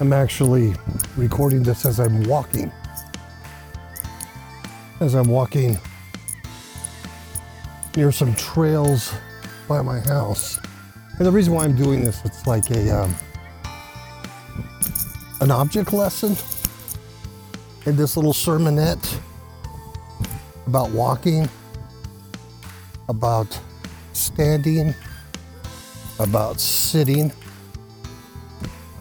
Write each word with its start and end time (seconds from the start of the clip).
I'm 0.00 0.12
actually 0.12 0.76
recording 1.16 1.64
this 1.64 1.84
as 1.84 1.98
I'm 1.98 2.22
walking. 2.22 2.70
As 5.00 5.14
I'm 5.14 5.28
walking 5.28 5.76
near 7.96 8.12
some 8.12 8.32
trails 8.36 9.12
by 9.66 9.82
my 9.82 9.98
house. 9.98 10.60
And 11.16 11.26
the 11.26 11.32
reason 11.32 11.52
why 11.52 11.64
I'm 11.64 11.74
doing 11.74 12.04
this, 12.04 12.24
it's 12.24 12.46
like 12.46 12.70
a 12.70 12.96
um, 12.96 13.12
an 15.40 15.50
object 15.50 15.92
lesson 15.92 16.36
in 17.84 17.96
this 17.96 18.16
little 18.16 18.32
sermonette 18.32 19.18
about 20.68 20.92
walking, 20.92 21.48
about 23.08 23.58
standing, 24.12 24.94
about 26.20 26.60
sitting, 26.60 27.32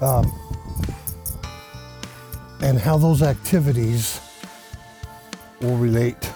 um, 0.01 0.31
and 2.77 2.85
how 2.85 2.95
those 2.95 3.23
activities 3.23 4.21
will 5.61 5.77
relate 5.77 6.31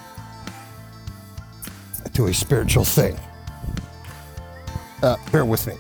to 2.16 2.26
a 2.26 2.34
spiritual 2.34 2.84
thing. 2.84 3.16
Uh, 5.04 5.18
bear 5.32 5.46
with 5.46 5.68
me 5.68 5.76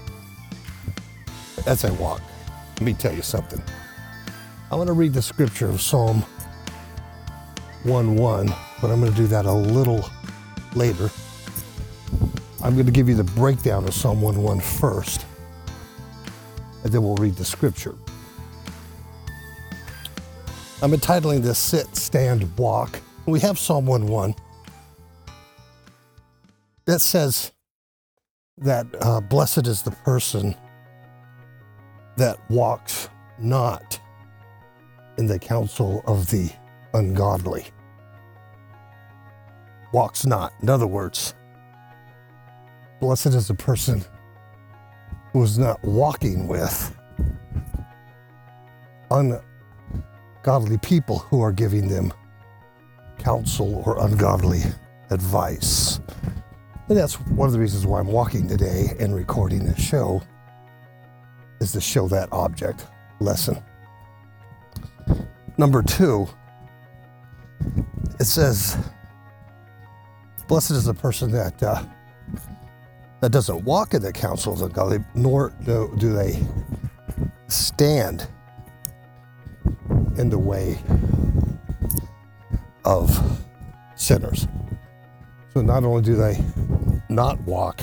as 1.66 1.84
I 1.84 1.90
walk. 1.94 2.22
Let 2.76 2.82
me 2.84 2.94
tell 2.94 3.12
you 3.12 3.24
something. 3.24 3.60
I 4.70 4.76
want 4.76 4.86
to 4.86 4.94
read 4.94 5.14
the 5.14 5.22
scripture 5.24 5.68
of 5.68 5.82
Psalm 5.82 6.24
1 7.82 8.16
1, 8.16 8.54
but 8.84 8.92
I'm 8.92 9.00
going 9.00 9.12
to 9.12 9.18
do 9.18 9.26
that 9.26 9.46
a 9.48 9.52
little 9.52 10.08
later. 10.76 11.10
I'm 12.64 12.76
going 12.76 12.86
to 12.86 12.92
give 12.92 13.10
you 13.10 13.16
the 13.16 13.24
breakdown 13.24 13.86
of 13.86 13.96
Psalm 13.96 14.22
1 14.22 14.36
1 14.36 14.60
first, 14.60 15.26
and 16.84 16.94
then 16.94 17.02
we'll 17.02 17.16
read 17.16 17.36
the 17.36 17.46
scripture. 17.46 17.96
I'm 20.84 20.96
entitling 20.96 21.42
this 21.42 21.60
Sit, 21.60 21.96
Stand, 21.96 22.58
Walk. 22.58 23.00
We 23.28 23.40
have 23.42 23.60
Psalm 23.60 23.86
1 23.86 24.08
1 24.08 24.36
that 26.86 27.02
says 27.02 27.52
that 28.58 28.88
uh, 29.00 29.22
blessed 29.22 29.68
is 29.68 29.84
the 29.84 29.92
person 29.92 30.56
that 32.18 32.40
walks 32.50 33.10
not 33.38 34.00
in 35.20 35.28
the 35.28 35.38
counsel 35.38 36.04
of 36.08 36.32
the 36.32 36.52
ungodly. 36.96 37.68
Walks 39.94 40.26
not. 40.26 40.52
In 40.64 40.70
other 40.70 40.88
words, 40.88 41.36
blessed 43.00 43.28
is 43.28 43.48
the 43.48 43.54
person 43.54 44.04
who 45.32 45.44
is 45.44 45.60
not 45.60 45.82
walking 45.84 46.48
with 46.48 46.98
ungodly 50.42 50.78
people 50.80 51.20
who 51.20 51.40
are 51.42 51.52
giving 51.52 51.88
them 51.88 52.12
counsel 53.20 53.84
or 53.86 54.04
ungodly 54.04 54.62
advice. 55.12 56.00
And 56.90 56.98
that's 56.98 57.20
one 57.22 57.48
of 57.48 57.54
the 57.54 57.60
reasons 57.60 57.86
why 57.86 58.00
I'm 58.00 58.08
walking 58.08 58.48
today 58.48 58.96
and 59.00 59.16
recording 59.16 59.64
this 59.64 59.80
show 59.80 60.22
is 61.60 61.72
to 61.74 61.82
show 61.82 62.08
that 62.08 62.28
object 62.32 62.88
lesson. 63.20 63.62
Number 65.60 65.84
two, 65.84 66.28
it 68.20 68.26
says, 68.26 68.78
Blessed 70.48 70.72
is 70.72 70.86
the 70.86 70.94
person 70.94 71.32
that 71.32 71.62
uh, 71.62 71.84
that 73.22 73.32
doesn't 73.32 73.64
walk 73.64 73.94
in 73.94 74.02
the 74.02 74.12
counsel 74.12 74.54
of 74.54 74.60
the 74.60 74.68
godly, 74.68 75.06
nor 75.14 75.54
do, 75.64 75.94
do 75.98 76.12
they 76.12 76.44
stand 77.48 78.28
in 80.22 80.30
the 80.30 80.38
way 80.38 80.78
of 82.86 83.10
sinners. 83.96 84.48
So 85.52 85.62
not 85.62 85.84
only 85.84 86.04
do 86.04 86.16
they 86.16 86.40
not 87.10 87.42
walk, 87.42 87.82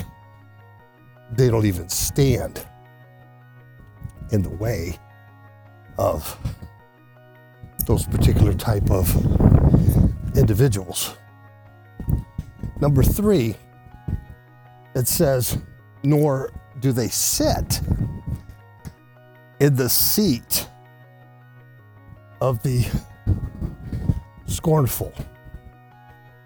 they 1.31 1.49
don't 1.49 1.65
even 1.65 1.89
stand 1.89 2.65
in 4.31 4.41
the 4.41 4.49
way 4.49 4.97
of 5.97 6.37
those 7.85 8.05
particular 8.05 8.53
type 8.53 8.89
of 8.89 9.13
individuals. 10.37 11.17
Number 12.79 13.03
three, 13.03 13.57
it 14.95 15.09
says, 15.09 15.57
nor 16.03 16.53
do 16.79 16.93
they 16.93 17.09
sit 17.09 17.81
in 19.59 19.75
the 19.75 19.89
seat 19.89 20.68
of 22.41 22.61
the 22.63 22.85
scornful. 24.45 25.13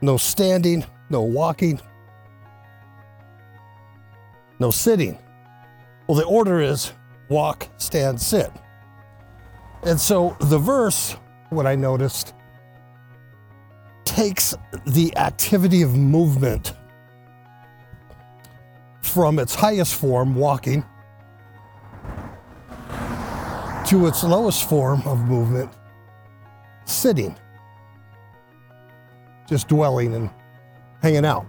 No 0.02 0.18
standing, 0.18 0.86
no 1.10 1.22
walking, 1.22 1.80
no 4.60 4.72
sitting. 4.72 5.18
Well, 6.08 6.18
the 6.18 6.26
order 6.26 6.62
is 6.62 6.92
walk, 7.30 7.68
stand, 7.78 8.20
sit. 8.20 8.52
And 9.84 10.00
so 10.00 10.38
the 10.40 10.58
verse, 10.58 11.16
what 11.50 11.66
I 11.66 11.76
noticed, 11.76 12.34
takes 14.06 14.56
the 14.86 15.16
activity 15.18 15.82
of 15.82 15.96
movement 15.96 16.74
from 19.02 19.40
its 19.40 19.56
highest 19.56 19.96
form, 19.96 20.36
walking, 20.36 20.84
to 23.88 24.08
its 24.08 24.24
lowest 24.24 24.68
form 24.68 25.02
of 25.06 25.20
movement, 25.20 25.70
sitting, 26.86 27.36
just 29.48 29.68
dwelling 29.68 30.14
and 30.16 30.30
hanging 31.02 31.26
out. 31.26 31.46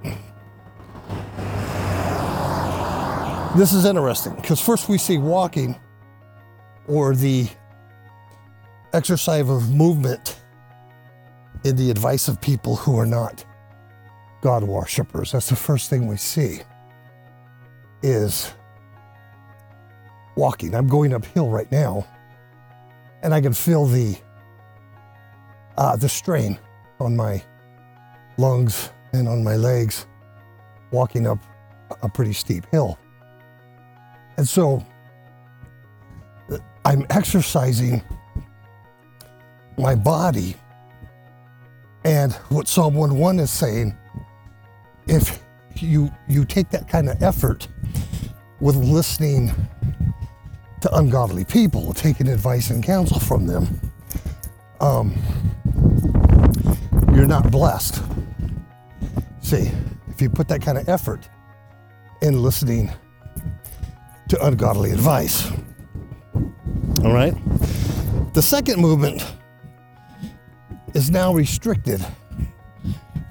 This 3.56 3.72
is 3.72 3.84
interesting 3.84 4.34
because 4.34 4.60
first 4.60 4.88
we 4.88 4.98
see 4.98 5.16
walking 5.16 5.78
or 6.88 7.14
the 7.14 7.48
exercise 8.92 9.48
of 9.48 9.70
movement 9.70 10.40
in 11.64 11.76
the 11.76 11.90
advice 11.90 12.28
of 12.28 12.40
people 12.40 12.76
who 12.76 12.98
are 12.98 13.06
not 13.06 13.44
God 14.42 14.64
worshippers. 14.64 15.32
That's 15.32 15.48
the 15.48 15.56
first 15.56 15.88
thing 15.88 16.06
we 16.06 16.16
see 16.16 16.60
is 18.02 18.52
walking. 20.36 20.74
I'm 20.74 20.88
going 20.88 21.14
uphill 21.14 21.48
right 21.48 21.70
now, 21.72 22.06
and 23.22 23.32
I 23.32 23.40
can 23.40 23.54
feel 23.54 23.86
the 23.86 24.16
uh, 25.76 25.96
the 25.96 26.08
strain 26.08 26.58
on 27.00 27.16
my 27.16 27.42
lungs 28.36 28.90
and 29.12 29.28
on 29.28 29.42
my 29.42 29.56
legs 29.56 30.06
walking 30.90 31.26
up 31.26 31.38
a 32.02 32.08
pretty 32.08 32.32
steep 32.32 32.66
hill. 32.70 32.98
And 34.36 34.46
so 34.48 34.84
I'm 36.84 37.06
exercising 37.10 38.02
my 39.78 39.94
body. 39.94 40.56
And 42.04 42.32
what 42.50 42.68
Psalm 42.68 42.94
1:1 42.94 43.40
is 43.40 43.50
saying, 43.50 43.96
if 45.06 45.42
you 45.76 46.12
you 46.28 46.44
take 46.44 46.70
that 46.70 46.88
kind 46.88 47.08
of 47.08 47.22
effort 47.22 47.68
with 48.60 48.76
listening 48.76 49.52
to 50.80 50.94
ungodly 50.96 51.44
people, 51.44 51.94
taking 51.94 52.28
advice 52.28 52.70
and 52.70 52.84
counsel 52.84 53.18
from 53.18 53.46
them, 53.46 53.80
um, 54.80 55.14
you're 57.14 57.26
not 57.26 57.50
blessed. 57.50 58.02
See, 59.40 59.70
if 60.08 60.20
you 60.20 60.28
put 60.30 60.48
that 60.48 60.62
kind 60.62 60.78
of 60.78 60.88
effort 60.88 61.28
in 62.22 62.42
listening 62.42 62.90
to 64.28 64.46
ungodly 64.46 64.90
advice. 64.90 65.50
All 67.04 67.12
right? 67.12 67.34
The 68.34 68.42
second 68.42 68.80
movement 68.80 69.24
is 70.94 71.10
now 71.10 71.32
restricted 71.34 72.04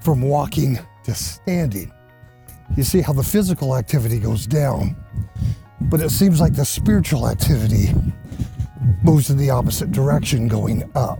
from 0.01 0.21
walking 0.21 0.79
to 1.05 1.13
standing. 1.13 1.91
You 2.77 2.83
see 2.83 3.01
how 3.01 3.13
the 3.13 3.23
physical 3.23 3.75
activity 3.75 4.19
goes 4.19 4.45
down, 4.45 4.95
but 5.81 6.01
it 6.01 6.09
seems 6.09 6.39
like 6.39 6.53
the 6.53 6.65
spiritual 6.65 7.27
activity 7.27 7.93
moves 9.03 9.29
in 9.29 9.37
the 9.37 9.49
opposite 9.49 9.91
direction, 9.91 10.47
going 10.47 10.89
up. 10.95 11.19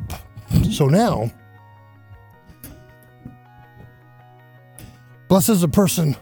So 0.71 0.87
now, 0.87 1.31
blessed 5.27 5.49
is 5.49 5.63
a 5.63 5.67
person 5.67 6.15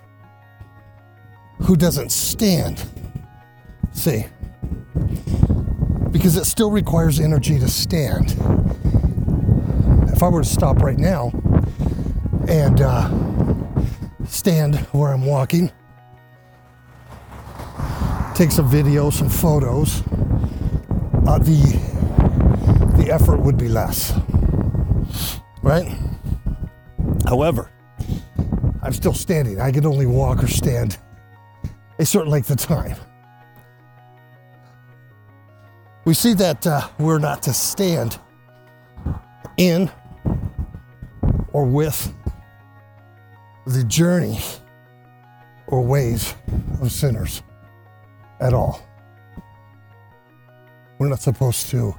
who 1.61 1.75
doesn't 1.75 2.11
stand 2.11 2.83
See, 3.93 4.25
because 6.11 6.37
it 6.37 6.45
still 6.45 6.71
requires 6.71 7.19
energy 7.19 7.59
to 7.59 7.67
stand. 7.67 8.31
If 10.11 10.23
I 10.23 10.29
were 10.29 10.43
to 10.43 10.47
stop 10.47 10.81
right 10.81 10.97
now 10.97 11.31
and 12.47 12.81
uh, 12.81 13.09
stand 14.25 14.77
where 14.91 15.11
I'm 15.11 15.25
walking, 15.25 15.71
take 18.33 18.51
some 18.51 18.69
video, 18.69 19.09
some 19.09 19.29
photos, 19.29 20.01
uh, 21.27 21.37
the 21.39 21.79
the 22.97 23.11
effort 23.11 23.39
would 23.41 23.57
be 23.57 23.67
less. 23.67 24.13
Right? 25.61 25.95
However, 27.27 27.70
I'm 28.83 28.93
still 28.93 29.13
standing. 29.13 29.59
I 29.59 29.71
can 29.71 29.85
only 29.85 30.05
walk 30.05 30.43
or 30.43 30.47
stand 30.47 30.97
a 31.99 32.05
certain 32.05 32.31
length 32.31 32.49
of 32.49 32.57
time. 32.57 32.95
We 36.03 36.15
see 36.15 36.33
that 36.33 36.65
uh, 36.65 36.87
we're 36.97 37.19
not 37.19 37.43
to 37.43 37.53
stand 37.53 38.17
in 39.57 39.91
or 41.53 41.65
with 41.65 42.11
the 43.67 43.83
journey 43.83 44.39
or 45.67 45.83
ways 45.83 46.33
of 46.81 46.91
sinners 46.91 47.43
at 48.39 48.53
all. 48.53 48.81
We're 50.97 51.09
not 51.09 51.21
supposed 51.21 51.69
to 51.69 51.95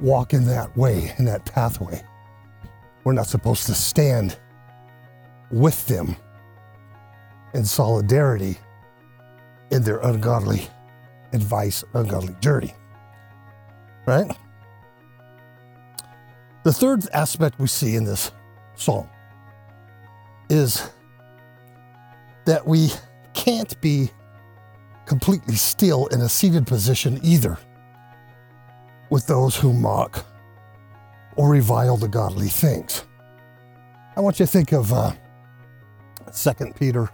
walk 0.00 0.32
in 0.32 0.46
that 0.46 0.74
way, 0.76 1.14
in 1.18 1.26
that 1.26 1.44
pathway. 1.44 2.02
We're 3.04 3.12
not 3.12 3.26
supposed 3.26 3.66
to 3.66 3.74
stand 3.74 4.38
with 5.52 5.86
them 5.86 6.16
in 7.54 7.64
solidarity 7.64 8.58
in 9.70 9.82
their 9.82 9.98
ungodly 9.98 10.66
advice, 11.32 11.84
ungodly 11.94 12.34
journey. 12.40 12.74
Right? 14.06 14.30
The 16.64 16.72
third 16.72 17.06
aspect 17.12 17.58
we 17.58 17.66
see 17.66 17.96
in 17.96 18.04
this 18.04 18.32
psalm 18.76 19.08
is 20.48 20.90
that 22.44 22.66
we 22.66 22.90
can't 23.34 23.80
be 23.80 24.10
completely 25.06 25.54
still 25.54 26.06
in 26.08 26.20
a 26.20 26.28
seated 26.28 26.66
position 26.66 27.20
either 27.22 27.58
with 29.10 29.26
those 29.26 29.56
who 29.56 29.72
mock 29.72 30.24
or 31.36 31.50
revile 31.50 31.96
the 31.96 32.08
godly 32.08 32.48
things. 32.48 33.04
I 34.16 34.20
want 34.20 34.38
you 34.38 34.46
to 34.46 34.52
think 34.52 34.72
of 34.72 34.92
uh, 34.92 35.12
2 36.32 36.72
Peter 36.74 37.08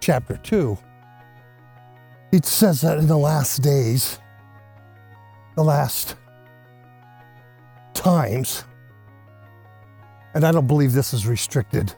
chapter 0.00 0.36
2. 0.36 0.78
It 2.32 2.44
says 2.44 2.80
that 2.82 2.98
in 2.98 3.06
the 3.06 3.16
last 3.16 3.62
days, 3.62 4.18
the 5.56 5.64
last 5.64 6.16
times, 7.94 8.64
and 10.34 10.44
I 10.44 10.52
don't 10.52 10.66
believe 10.66 10.92
this 10.92 11.12
is 11.12 11.26
restricted 11.26 11.94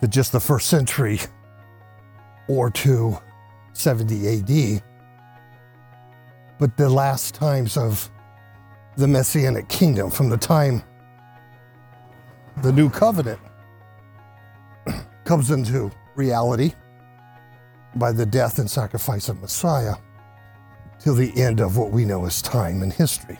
to 0.00 0.08
just 0.08 0.32
the 0.32 0.40
first 0.40 0.68
century 0.68 1.20
or 2.48 2.70
to 2.70 3.18
70 3.72 4.38
AD, 4.38 4.82
but 6.58 6.76
the 6.76 6.88
last 6.88 7.34
times 7.34 7.76
of 7.76 8.10
the 8.96 9.08
Messianic 9.08 9.68
kingdom, 9.68 10.10
from 10.10 10.28
the 10.28 10.36
time 10.36 10.82
the 12.62 12.72
new 12.72 12.88
covenant 12.88 13.38
comes 15.24 15.50
into 15.50 15.90
reality 16.14 16.72
by 17.96 18.12
the 18.12 18.24
death 18.24 18.58
and 18.58 18.70
sacrifice 18.70 19.28
of 19.28 19.40
Messiah 19.40 19.94
till 20.98 21.14
the 21.14 21.36
end 21.40 21.60
of 21.60 21.76
what 21.76 21.90
we 21.90 22.04
know 22.04 22.24
as 22.24 22.40
time 22.40 22.82
and 22.82 22.92
history 22.92 23.38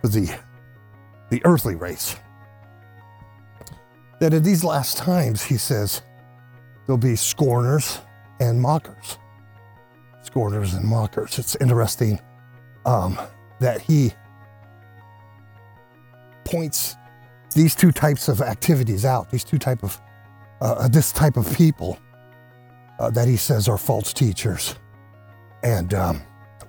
for 0.00 0.08
the, 0.08 0.34
the 1.30 1.40
earthly 1.44 1.74
race. 1.74 2.16
That 4.20 4.32
in 4.32 4.42
these 4.42 4.64
last 4.64 4.96
times, 4.96 5.44
he 5.44 5.58
says, 5.58 6.02
there'll 6.86 6.98
be 6.98 7.16
scorners 7.16 8.00
and 8.40 8.60
mockers. 8.60 9.18
Scorners 10.22 10.74
and 10.74 10.84
mockers. 10.84 11.38
It's 11.38 11.54
interesting 11.56 12.18
um, 12.84 13.18
that 13.60 13.80
he 13.80 14.12
points 16.44 16.96
these 17.56 17.74
two 17.74 17.90
types 17.90 18.28
of 18.28 18.42
activities 18.42 19.06
out, 19.06 19.30
these 19.30 19.42
two 19.42 19.58
type 19.58 19.82
of, 19.82 19.98
uh, 20.60 20.86
this 20.88 21.10
type 21.10 21.38
of 21.38 21.56
people 21.56 21.98
uh, 23.00 23.10
that 23.10 23.26
he 23.26 23.36
says 23.36 23.66
are 23.66 23.78
false 23.78 24.12
teachers 24.12 24.76
and 25.62 25.94
um, 25.94 26.22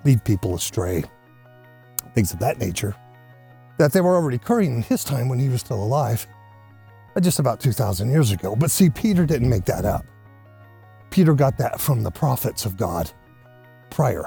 lead 0.04 0.24
people 0.24 0.54
astray, 0.54 1.04
things 2.14 2.32
of 2.32 2.38
that 2.38 2.58
nature, 2.58 2.96
that 3.78 3.92
they 3.92 4.00
were 4.00 4.16
already 4.16 4.36
occurring 4.36 4.76
in 4.76 4.82
his 4.82 5.04
time 5.04 5.28
when 5.28 5.38
he 5.38 5.50
was 5.50 5.60
still 5.60 5.82
alive, 5.82 6.26
uh, 7.14 7.20
just 7.20 7.38
about 7.38 7.60
2,000 7.60 8.10
years 8.10 8.32
ago. 8.32 8.56
But 8.56 8.70
see, 8.70 8.88
Peter 8.88 9.26
didn't 9.26 9.50
make 9.50 9.66
that 9.66 9.84
up. 9.84 10.06
Peter 11.10 11.34
got 11.34 11.58
that 11.58 11.78
from 11.80 12.02
the 12.02 12.10
prophets 12.10 12.64
of 12.64 12.78
God 12.78 13.10
prior. 13.90 14.24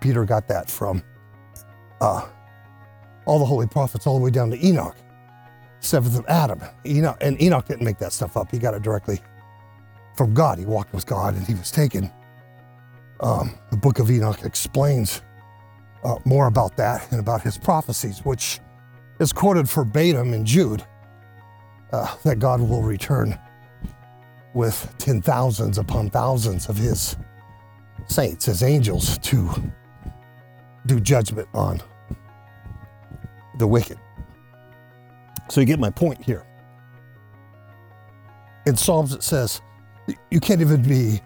Peter 0.00 0.26
got 0.26 0.46
that 0.48 0.68
from 0.68 1.02
uh, 2.02 2.26
all 3.24 3.38
the 3.38 3.46
holy 3.46 3.66
prophets, 3.66 4.06
all 4.06 4.18
the 4.18 4.24
way 4.24 4.30
down 4.30 4.50
to 4.50 4.66
Enoch, 4.66 4.96
seventh 5.86 6.18
of 6.18 6.26
Adam. 6.26 6.60
Enoch, 6.84 7.16
and 7.20 7.40
Enoch 7.40 7.66
didn't 7.66 7.84
make 7.84 7.98
that 7.98 8.12
stuff 8.12 8.36
up. 8.36 8.50
He 8.50 8.58
got 8.58 8.74
it 8.74 8.82
directly 8.82 9.20
from 10.16 10.34
God. 10.34 10.58
He 10.58 10.66
walked 10.66 10.92
with 10.92 11.06
God 11.06 11.34
and 11.34 11.46
he 11.46 11.54
was 11.54 11.70
taken. 11.70 12.10
Um, 13.20 13.54
the 13.70 13.76
book 13.76 13.98
of 13.98 14.10
Enoch 14.10 14.44
explains 14.44 15.22
uh, 16.04 16.16
more 16.24 16.46
about 16.46 16.76
that 16.76 17.10
and 17.10 17.20
about 17.20 17.42
his 17.42 17.56
prophecies, 17.58 18.20
which 18.24 18.60
is 19.18 19.32
quoted 19.32 19.68
verbatim 19.68 20.34
in 20.34 20.44
Jude 20.44 20.84
uh, 21.92 22.14
that 22.24 22.38
God 22.38 22.60
will 22.60 22.82
return 22.82 23.38
with 24.54 24.94
ten 24.98 25.22
thousands 25.22 25.78
upon 25.78 26.10
thousands 26.10 26.68
of 26.68 26.76
his 26.76 27.16
saints, 28.06 28.46
his 28.46 28.62
angels, 28.62 29.18
to 29.18 29.50
do 30.86 31.00
judgment 31.00 31.48
on 31.54 31.80
the 33.58 33.66
wicked. 33.66 33.98
So 35.48 35.60
you 35.60 35.66
get 35.66 35.78
my 35.78 35.90
point 35.90 36.22
here. 36.22 36.44
In 38.66 38.76
Psalms, 38.76 39.12
it 39.12 39.22
says, 39.22 39.60
you 40.30 40.40
can't 40.40 40.60
even 40.60 40.82
be, 40.82 41.20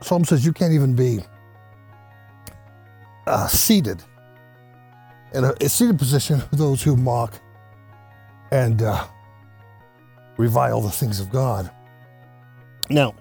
Psalm 0.00 0.24
says 0.24 0.44
you 0.44 0.52
can't 0.52 0.72
even 0.72 0.94
be 0.94 1.20
uh, 3.26 3.46
seated 3.48 4.02
in 5.34 5.44
a, 5.44 5.54
a, 5.60 5.68
seated 5.68 5.98
position 5.98 6.42
with 6.50 6.58
those 6.58 6.82
who 6.82 6.96
mock 6.96 7.34
and 8.50 8.82
uh, 8.82 9.06
revile 10.36 10.80
the 10.80 10.90
things 10.90 11.20
of 11.20 11.30
God. 11.30 11.70
Now, 12.88 13.14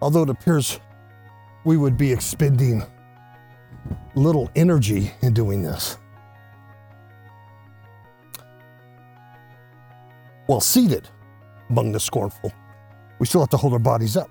although 0.00 0.22
it 0.22 0.30
appears 0.30 0.80
we 1.64 1.76
would 1.76 1.96
be 1.96 2.12
expending 2.12 2.82
little 4.14 4.50
energy 4.56 5.12
in 5.22 5.32
doing 5.32 5.62
this, 5.62 5.98
while 10.46 10.60
seated 10.60 11.08
among 11.70 11.92
the 11.92 12.00
scornful, 12.00 12.52
we 13.18 13.26
still 13.26 13.40
have 13.40 13.50
to 13.50 13.56
hold 13.56 13.72
our 13.72 13.78
bodies 13.78 14.16
up 14.16 14.30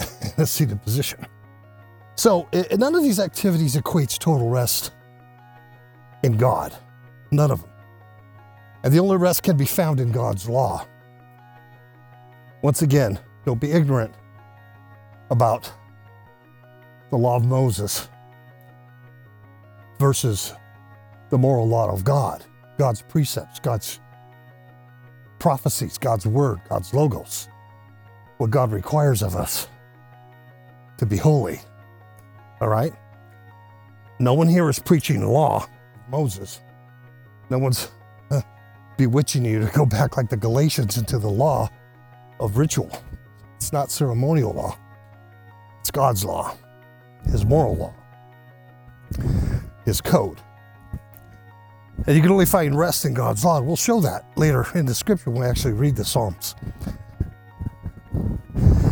in 0.00 0.32
a 0.42 0.46
seated 0.46 0.82
position. 0.82 1.26
So, 2.16 2.48
none 2.76 2.94
of 2.94 3.02
these 3.02 3.20
activities 3.20 3.76
equates 3.76 4.18
total 4.18 4.48
rest 4.48 4.92
in 6.22 6.36
God. 6.36 6.74
None 7.30 7.50
of 7.50 7.60
them. 7.60 7.70
And 8.82 8.92
the 8.92 9.00
only 9.00 9.16
rest 9.16 9.42
can 9.42 9.56
be 9.56 9.66
found 9.66 10.00
in 10.00 10.12
God's 10.12 10.48
law. 10.48 10.86
Once 12.62 12.82
again, 12.82 13.18
don't 13.44 13.60
be 13.60 13.70
ignorant 13.70 14.14
about 15.30 15.70
the 17.10 17.16
law 17.16 17.36
of 17.36 17.44
Moses 17.44 18.08
versus 19.98 20.54
the 21.30 21.38
moral 21.38 21.68
law 21.68 21.90
of 21.90 22.04
God, 22.04 22.44
God's 22.78 23.02
precepts, 23.02 23.60
God's 23.60 24.00
prophecies, 25.38 25.98
God's 25.98 26.26
word, 26.26 26.60
God's 26.68 26.92
logos, 26.94 27.48
what 28.38 28.50
God 28.50 28.72
requires 28.72 29.22
of 29.22 29.36
us 29.36 29.68
to 30.98 31.06
be 31.06 31.16
holy. 31.16 31.60
All 32.60 32.68
right? 32.68 32.92
No 34.18 34.34
one 34.34 34.48
here 34.48 34.68
is 34.68 34.78
preaching 34.78 35.26
law 35.26 35.66
Moses. 36.08 36.60
No 37.50 37.58
one's 37.58 37.90
uh, 38.30 38.40
bewitching 38.96 39.44
you 39.44 39.60
to 39.60 39.66
go 39.72 39.86
back 39.86 40.16
like 40.16 40.28
the 40.28 40.36
Galatians 40.36 40.98
into 40.98 41.18
the 41.18 41.28
law 41.28 41.70
of 42.40 42.56
ritual. 42.56 42.90
It's 43.56 43.72
not 43.72 43.90
ceremonial 43.90 44.52
law, 44.52 44.78
it's 45.80 45.90
God's 45.90 46.24
law, 46.24 46.54
His 47.24 47.44
moral 47.44 47.76
law, 47.76 47.94
His 49.84 50.00
code. 50.00 50.40
And 52.06 52.14
you 52.14 52.22
can 52.22 52.30
only 52.30 52.46
find 52.46 52.78
rest 52.78 53.04
in 53.04 53.14
God's 53.14 53.44
law. 53.44 53.60
We'll 53.60 53.76
show 53.76 54.00
that 54.00 54.26
later 54.36 54.66
in 54.74 54.86
the 54.86 54.94
scripture 54.94 55.30
when 55.30 55.42
we 55.42 55.46
actually 55.46 55.72
read 55.72 55.96
the 55.96 56.04
Psalms. 56.04 56.54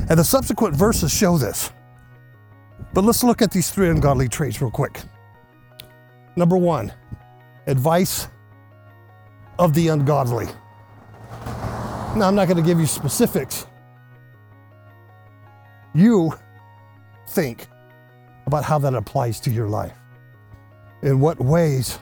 And 0.08 0.18
the 0.18 0.25
subsequent 0.25 0.75
verses 0.75 1.12
show 1.12 1.38
this. 1.38 1.70
But 2.92 3.04
let's 3.04 3.23
look 3.25 3.42
at 3.42 3.50
these 3.50 3.70
three 3.70 3.88
ungodly 3.88 4.28
traits 4.28 4.61
real 4.61 4.70
quick. 4.70 5.00
Number 6.37 6.56
one, 6.56 6.92
advice 7.66 8.28
of 9.58 9.75
the 9.75 9.88
ungodly. 9.88 10.46
Now, 12.16 12.28
I'm 12.28 12.34
not 12.34 12.46
going 12.46 12.56
to 12.56 12.62
give 12.62 12.78
you 12.78 12.87
specifics. 12.87 13.66
You 15.94 16.32
think 17.28 17.66
about 18.46 18.64
how 18.64 18.78
that 18.80 18.94
applies 18.94 19.40
to 19.40 19.50
your 19.50 19.68
life. 19.68 19.96
In 21.02 21.20
what 21.20 21.40
ways 21.40 21.99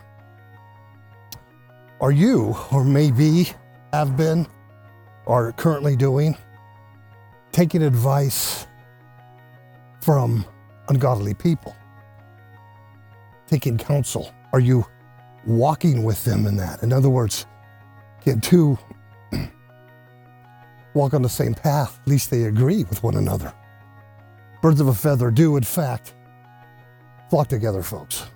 are 2.03 2.11
you, 2.11 2.57
or 2.73 2.83
maybe 2.83 3.53
have 3.93 4.17
been, 4.17 4.45
or 5.25 5.53
currently 5.53 5.95
doing, 5.95 6.37
taking 7.53 7.81
advice 7.81 8.67
from 10.01 10.45
ungodly 10.89 11.33
people? 11.33 11.77
Taking 13.47 13.79
counsel? 13.79 14.35
Are 14.53 14.59
you 14.59 14.85
walking 15.47 16.03
with 16.03 16.25
them 16.25 16.47
in 16.47 16.57
that? 16.57 16.83
In 16.83 16.93
other 16.93 17.09
words, 17.09 17.47
can 18.25 18.41
two 18.41 18.77
walk 20.95 21.15
on 21.15 21.23
the 21.23 21.29
same 21.29 21.55
path? 21.55 22.01
At 22.03 22.09
least 22.09 22.31
they 22.31 22.45
agree 22.45 22.83
with 22.83 23.05
one 23.05 23.15
another. 23.15 23.55
Birds 24.61 24.81
of 24.81 24.89
a 24.89 24.95
feather 24.95 25.31
do, 25.31 25.57
in 25.57 25.63
fact, 25.63 26.15
flock 27.31 27.47
together, 27.47 27.85
folks. 27.85 28.27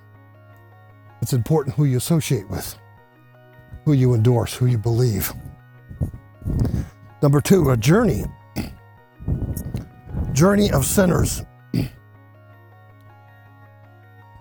It's 1.21 1.33
important 1.33 1.75
who 1.75 1.83
you 1.83 1.97
associate 1.97 2.49
with, 2.49 2.77
who 3.85 3.93
you 3.93 4.13
endorse, 4.13 4.53
who 4.53 4.65
you 4.65 4.77
believe. 4.77 5.33
Number 7.21 7.41
two, 7.41 7.69
a 7.71 7.77
journey. 7.77 8.25
journey 10.33 10.71
of 10.71 10.85
sinners, 10.85 11.43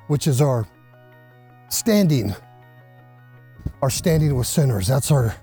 which 0.08 0.26
is 0.26 0.40
our 0.40 0.66
standing, 1.68 2.34
our 3.82 3.90
standing 3.90 4.34
with 4.34 4.46
sinners. 4.46 4.86
That's 4.86 5.10
our 5.10 5.34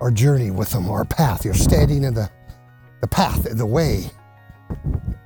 our 0.00 0.10
journey 0.10 0.50
with 0.50 0.70
them, 0.70 0.88
our 0.90 1.04
path. 1.04 1.44
You're 1.44 1.54
standing 1.54 2.04
in 2.04 2.14
the 2.14 2.30
the 3.00 3.08
path, 3.08 3.46
in 3.46 3.56
the 3.58 3.66
way, 3.66 4.10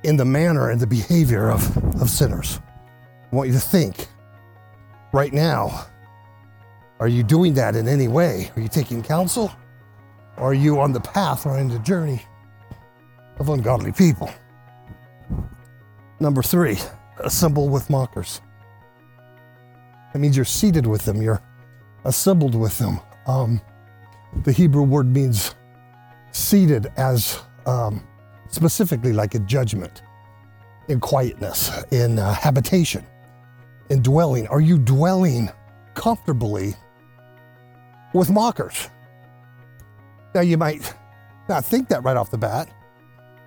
in 0.03 0.17
the 0.17 0.25
manner 0.25 0.69
and 0.69 0.79
the 0.79 0.87
behavior 0.87 1.49
of, 1.49 1.75
of 2.01 2.09
sinners. 2.09 2.59
I 3.31 3.35
want 3.35 3.47
you 3.47 3.53
to 3.55 3.61
think 3.61 4.07
right 5.13 5.33
now 5.33 5.87
are 7.01 7.07
you 7.07 7.23
doing 7.23 7.55
that 7.55 7.75
in 7.75 7.87
any 7.87 8.07
way? 8.07 8.51
Are 8.55 8.61
you 8.61 8.67
taking 8.67 9.01
counsel? 9.01 9.51
Are 10.37 10.53
you 10.53 10.79
on 10.79 10.91
the 10.93 10.99
path 10.99 11.47
or 11.47 11.57
in 11.57 11.67
the 11.67 11.79
journey 11.79 12.21
of 13.39 13.49
ungodly 13.49 13.91
people? 13.91 14.29
Number 16.19 16.43
three, 16.43 16.77
assemble 17.17 17.69
with 17.69 17.89
mockers. 17.89 18.39
That 20.13 20.19
means 20.19 20.35
you're 20.35 20.45
seated 20.45 20.85
with 20.85 21.03
them, 21.03 21.23
you're 21.23 21.41
assembled 22.05 22.53
with 22.53 22.77
them. 22.77 22.99
Um, 23.25 23.59
the 24.43 24.51
Hebrew 24.51 24.83
word 24.83 25.07
means 25.07 25.55
seated 26.31 26.91
as 26.97 27.41
um, 27.65 28.07
specifically 28.47 29.11
like 29.11 29.33
a 29.33 29.39
judgment, 29.39 30.03
in 30.87 30.99
quietness, 30.99 31.71
in 31.91 32.19
uh, 32.19 32.31
habitation, 32.31 33.03
in 33.89 34.03
dwelling. 34.03 34.45
Are 34.49 34.61
you 34.61 34.77
dwelling 34.77 35.49
comfortably 35.95 36.75
with 38.13 38.29
mockers? 38.29 38.89
Now, 40.33 40.41
you 40.41 40.57
might 40.57 40.93
not 41.49 41.65
think 41.65 41.89
that 41.89 42.03
right 42.03 42.15
off 42.15 42.31
the 42.31 42.37
bat. 42.37 42.69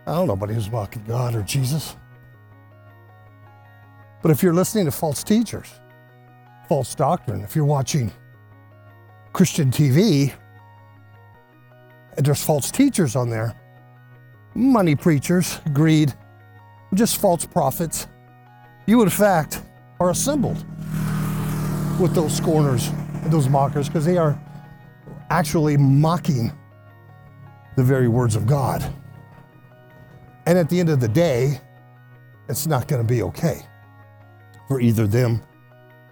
I 0.07 0.13
don't 0.13 0.27
know 0.27 0.35
nobody 0.35 0.55
who's 0.55 0.71
mocking 0.71 1.05
God 1.05 1.35
or 1.35 1.43
Jesus. 1.43 1.97
But 4.23 4.31
if 4.31 4.43
you're 4.43 4.55
listening 4.55 4.85
to 4.87 4.91
false 4.91 5.23
teachers, 5.23 5.69
false 6.69 6.95
doctrine, 6.95 7.43
if 7.43 7.57
you're 7.57 7.65
watching 7.65 8.13
Christian 9.33 9.71
TV, 9.71 10.33
and 12.17 12.25
there's 12.25 12.43
false 12.43 12.71
teachers 12.71 13.17
on 13.17 13.31
there, 13.31 13.55
money 14.55 14.95
preachers, 14.95 15.61
greed, 15.73 16.15
just 16.95 17.21
false 17.21 17.45
prophets. 17.45 18.07
You, 18.87 19.03
in 19.03 19.11
fact, 19.11 19.63
are 20.01 20.11
assembled 20.11 20.65
with 21.99 22.15
those 22.15 22.37
scorners 22.37 22.89
and 22.89 23.33
those 23.33 23.49
mockers 23.49 23.89
because 23.89 24.05
they 24.05 24.17
are 24.17 24.39
actually 25.31 25.77
mocking 25.77 26.53
the 27.77 27.83
very 27.83 28.09
words 28.09 28.37
of 28.37 28.47
God. 28.47 28.85
And 30.47 30.59
at 30.59 30.69
the 30.69 30.79
end 30.79 30.91
of 30.91 31.01
the 31.01 31.09
day, 31.09 31.61
it's 32.49 32.67
not 32.67 32.89
going 32.89 33.03
to 33.03 33.09
be 33.09 33.23
okay 33.23 33.67
for 34.69 34.81
either 34.81 35.07
them 35.07 35.43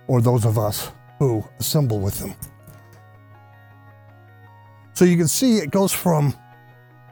or 0.07 0.21
those 0.21 0.45
of 0.45 0.59
us 0.59 0.91
who 1.19 1.45
assemble 1.59 2.01
with 2.01 2.19
them. 2.19 2.35
So 4.95 5.05
you 5.05 5.17
can 5.17 5.29
see 5.29 5.59
it 5.59 5.71
goes 5.71 5.93
from 5.93 6.35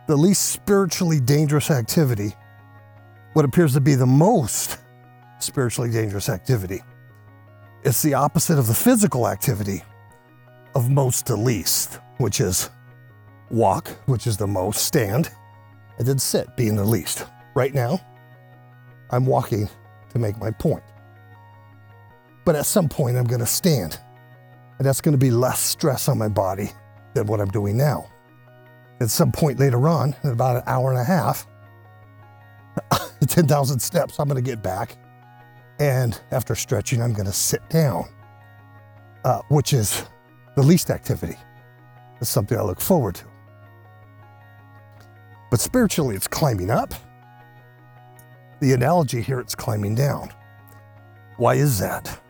the 0.06 0.16
least 0.16 0.50
spiritually 0.50 1.20
dangerous 1.20 1.70
activity, 1.70 2.34
what 3.32 3.44
appears 3.44 3.74
to 3.74 3.80
be 3.80 3.94
the 3.94 4.06
most 4.06 4.78
spiritually 5.38 5.90
dangerous 5.90 6.28
activity. 6.28 6.82
It's 7.84 8.02
the 8.02 8.14
opposite 8.14 8.58
of 8.58 8.66
the 8.66 8.74
physical 8.74 9.28
activity 9.28 9.82
of 10.74 10.90
most 10.90 11.26
to 11.26 11.36
least, 11.36 11.98
which 12.18 12.40
is 12.40 12.70
walk, 13.50 13.88
which 14.06 14.26
is 14.26 14.36
the 14.36 14.46
most, 14.46 14.84
stand, 14.84 15.30
and 15.98 16.06
then 16.06 16.18
sit, 16.18 16.56
being 16.56 16.76
the 16.76 16.84
least. 16.84 17.26
Right 17.54 17.74
now, 17.74 18.00
I'm 19.10 19.26
walking 19.26 19.68
to 20.10 20.18
make 20.18 20.38
my 20.38 20.50
point. 20.50 20.82
But 22.44 22.56
at 22.56 22.66
some 22.66 22.88
point, 22.88 23.16
I'm 23.16 23.24
going 23.24 23.40
to 23.40 23.46
stand, 23.46 23.98
and 24.78 24.86
that's 24.86 25.00
going 25.00 25.12
to 25.12 25.18
be 25.18 25.30
less 25.30 25.60
stress 25.60 26.08
on 26.08 26.18
my 26.18 26.28
body 26.28 26.70
than 27.14 27.26
what 27.26 27.40
I'm 27.40 27.50
doing 27.50 27.76
now 27.76 28.10
at 29.00 29.10
some 29.10 29.32
point 29.32 29.58
later 29.58 29.88
on, 29.88 30.14
in 30.22 30.30
about 30.30 30.56
an 30.56 30.62
hour 30.66 30.90
and 30.90 31.00
a 31.00 31.04
half, 31.04 31.46
10,000 33.26 33.80
steps, 33.80 34.18
I'm 34.18 34.28
going 34.28 34.42
to 34.42 34.48
get 34.48 34.62
back. 34.62 34.96
And 35.78 36.20
after 36.30 36.54
stretching, 36.54 37.00
I'm 37.00 37.14
going 37.14 37.26
to 37.26 37.32
sit 37.32 37.66
down, 37.70 38.04
uh, 39.24 39.40
which 39.48 39.72
is 39.72 40.04
the 40.56 40.62
least 40.62 40.90
activity. 40.90 41.36
It's 42.20 42.30
something 42.30 42.58
I 42.58 42.62
look 42.62 42.80
forward 42.80 43.16
to. 43.16 43.24
But 45.50 45.60
spiritually, 45.60 46.16
it's 46.16 46.28
climbing 46.28 46.70
up. 46.70 46.94
The 48.60 48.72
analogy 48.72 49.20
here, 49.20 49.40
it's 49.40 49.54
climbing 49.54 49.94
down. 49.94 50.30
Why 51.36 51.54
is 51.54 51.78
that? 51.78 52.20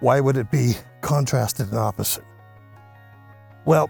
Why 0.00 0.20
would 0.20 0.36
it 0.36 0.50
be 0.50 0.74
contrasted 1.00 1.68
and 1.68 1.78
opposite? 1.78 2.24
Well, 3.64 3.88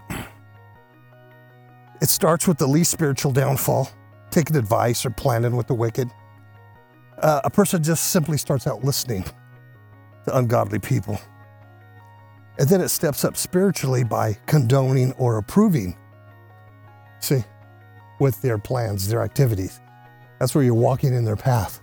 it 2.01 2.09
starts 2.09 2.47
with 2.47 2.57
the 2.57 2.67
least 2.67 2.91
spiritual 2.91 3.31
downfall, 3.31 3.89
taking 4.29 4.55
advice 4.55 5.05
or 5.05 5.09
planning 5.09 5.55
with 5.55 5.67
the 5.67 5.73
wicked. 5.73 6.09
Uh, 7.17 7.41
a 7.43 7.49
person 7.49 7.81
just 7.81 8.11
simply 8.11 8.37
starts 8.37 8.67
out 8.67 8.83
listening 8.83 9.23
to 10.25 10.37
ungodly 10.37 10.79
people. 10.79 11.19
And 12.57 12.69
then 12.69 12.81
it 12.81 12.89
steps 12.89 13.25
up 13.25 13.35
spiritually 13.35 14.03
by 14.03 14.37
condoning 14.45 15.11
or 15.13 15.37
approving, 15.37 15.97
see, 17.19 17.43
with 18.19 18.41
their 18.41 18.57
plans, 18.57 19.07
their 19.07 19.21
activities. 19.21 19.81
That's 20.39 20.55
where 20.55 20.63
you're 20.63 20.73
walking 20.73 21.13
in 21.13 21.25
their 21.25 21.35
path. 21.35 21.81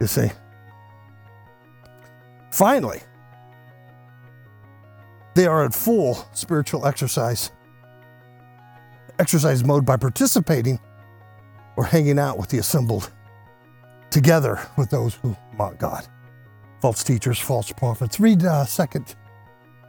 You 0.00 0.06
see? 0.06 0.30
Finally, 2.52 3.00
they 5.34 5.46
are 5.46 5.64
at 5.64 5.74
full 5.74 6.26
spiritual 6.32 6.86
exercise 6.86 7.50
exercise 9.18 9.64
mode 9.64 9.84
by 9.84 9.96
participating 9.96 10.78
or 11.76 11.84
hanging 11.84 12.18
out 12.18 12.38
with 12.38 12.50
the 12.50 12.58
assembled 12.58 13.10
together 14.10 14.60
with 14.76 14.90
those 14.90 15.14
who 15.16 15.36
mock 15.56 15.78
God. 15.78 16.06
False 16.80 17.02
teachers, 17.02 17.38
false 17.38 17.72
prophets. 17.72 18.20
Read 18.20 18.44
uh, 18.44 18.64
2 18.66 19.04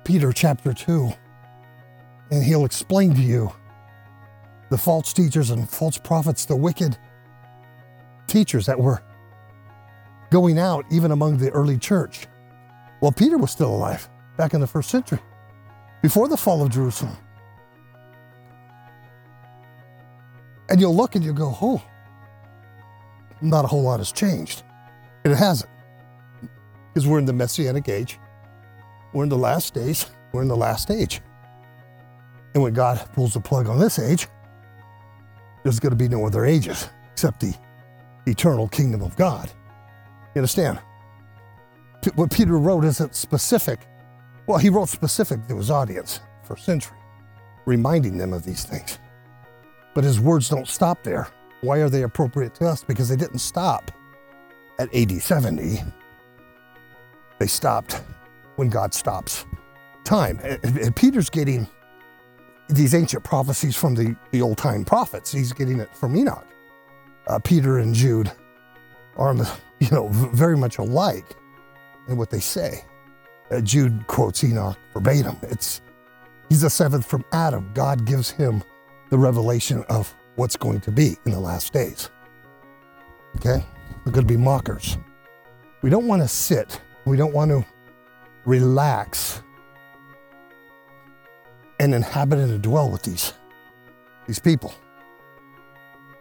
Peter 0.03 0.31
chapter 0.31 0.73
2, 0.73 1.11
and 2.31 2.43
he'll 2.43 2.65
explain 2.65 3.13
to 3.13 3.21
you 3.21 3.51
the 4.69 4.77
false 4.77 5.13
teachers 5.13 5.49
and 5.49 5.69
false 5.69 5.97
prophets, 5.97 6.45
the 6.45 6.55
wicked 6.55 6.97
teachers 8.27 8.65
that 8.65 8.79
were 8.79 9.01
going 10.29 10.59
out 10.59 10.85
even 10.91 11.11
among 11.11 11.37
the 11.37 11.49
early 11.51 11.77
church. 11.77 12.27
Well, 13.01 13.11
Peter 13.11 13.37
was 13.37 13.51
still 13.51 13.73
alive 13.73 14.09
back 14.37 14.53
in 14.53 14.61
the 14.61 14.67
first 14.67 14.89
century, 14.89 15.19
before 16.01 16.27
the 16.27 16.37
fall 16.37 16.63
of 16.63 16.69
Jerusalem. 16.69 17.17
And 20.69 20.81
you'll 20.81 20.95
look 20.95 21.15
and 21.15 21.23
you'll 21.23 21.33
go, 21.33 21.57
oh, 21.61 21.81
not 23.41 23.65
a 23.65 23.67
whole 23.67 23.83
lot 23.83 23.99
has 23.99 24.11
changed. 24.11 24.63
It 25.23 25.35
hasn't. 25.35 25.69
Because 26.97 27.07
we're 27.07 27.19
in 27.19 27.25
the 27.25 27.33
Messianic 27.33 27.89
age. 27.89 28.17
We're 29.13 29.21
in 29.21 29.29
the 29.29 29.37
last 29.37 29.75
days. 29.75 30.07
We're 30.31 30.41
in 30.41 30.47
the 30.47 30.57
last 30.57 30.89
age. 30.89 31.21
And 32.55 32.63
when 32.63 32.73
God 32.73 33.07
pulls 33.13 33.35
the 33.35 33.39
plug 33.39 33.67
on 33.67 33.77
this 33.77 33.99
age, 33.99 34.27
there's 35.61 35.79
going 35.79 35.91
to 35.91 35.95
be 35.95 36.07
no 36.07 36.25
other 36.25 36.43
ages 36.43 36.89
except 37.13 37.39
the 37.39 37.53
eternal 38.25 38.67
kingdom 38.67 39.03
of 39.03 39.15
God. 39.15 39.47
You 40.33 40.39
understand? 40.39 40.79
What 42.15 42.31
Peter 42.31 42.57
wrote 42.57 42.83
isn't 42.83 43.13
specific. 43.13 43.81
Well, 44.47 44.57
he 44.57 44.69
wrote 44.69 44.89
specific 44.89 45.47
to 45.49 45.57
his 45.57 45.69
audience, 45.69 46.21
first 46.45 46.65
century, 46.65 46.97
reminding 47.67 48.17
them 48.17 48.33
of 48.33 48.43
these 48.43 48.63
things. 48.63 48.97
But 49.93 50.03
his 50.03 50.19
words 50.19 50.49
don't 50.49 50.67
stop 50.67 51.03
there. 51.03 51.27
Why 51.61 51.77
are 51.77 51.91
they 51.91 52.01
appropriate 52.01 52.55
to 52.55 52.65
us? 52.65 52.83
Because 52.83 53.07
they 53.07 53.15
didn't 53.15 53.37
stop 53.37 53.91
at 54.79 54.91
AD 54.95 55.11
70. 55.11 55.83
They 57.39 57.47
stopped 57.47 58.01
when 58.55 58.69
God 58.69 58.93
stops 58.93 59.45
time. 60.03 60.39
And, 60.43 60.95
Peter's 60.95 61.29
getting 61.29 61.67
these 62.69 62.93
ancient 62.93 63.23
prophecies 63.23 63.75
from 63.75 63.95
the, 63.95 64.15
the 64.31 64.41
old 64.41 64.57
time 64.57 64.83
prophets. 64.83 65.31
He's 65.31 65.53
getting 65.53 65.79
it 65.79 65.95
from 65.95 66.15
Enoch. 66.15 66.47
Uh, 67.27 67.39
Peter 67.39 67.77
and 67.79 67.93
Jude 67.93 68.31
are, 69.17 69.35
you 69.79 69.89
know, 69.91 70.07
very 70.09 70.57
much 70.57 70.77
alike 70.77 71.25
in 72.07 72.17
what 72.17 72.29
they 72.29 72.39
say. 72.39 72.83
Uh, 73.51 73.61
Jude 73.61 74.05
quotes 74.07 74.43
Enoch 74.43 74.77
verbatim. 74.93 75.37
It's 75.43 75.81
he's 76.49 76.61
the 76.61 76.69
seventh 76.69 77.05
from 77.05 77.23
Adam. 77.31 77.69
God 77.73 78.05
gives 78.05 78.29
him 78.29 78.63
the 79.09 79.17
revelation 79.17 79.83
of 79.89 80.13
what's 80.35 80.57
going 80.57 80.81
to 80.81 80.91
be 80.91 81.17
in 81.25 81.31
the 81.31 81.39
last 81.39 81.73
days. 81.73 82.09
Okay, 83.37 83.63
we're 84.05 84.11
going 84.11 84.27
to 84.27 84.33
be 84.33 84.37
mockers. 84.37 84.97
We 85.81 85.89
don't 85.89 86.07
want 86.07 86.21
to 86.21 86.27
sit. 86.27 86.81
We 87.07 87.15
don't 87.15 87.33
want 87.33 87.51
to 87.51 87.65
relax 88.43 89.41
and 91.79 91.95
inhabit 91.95 92.39
and 92.39 92.61
dwell 92.61 92.89
with 92.89 93.03
these, 93.03 93.33
these 94.25 94.39
people. 94.39 94.73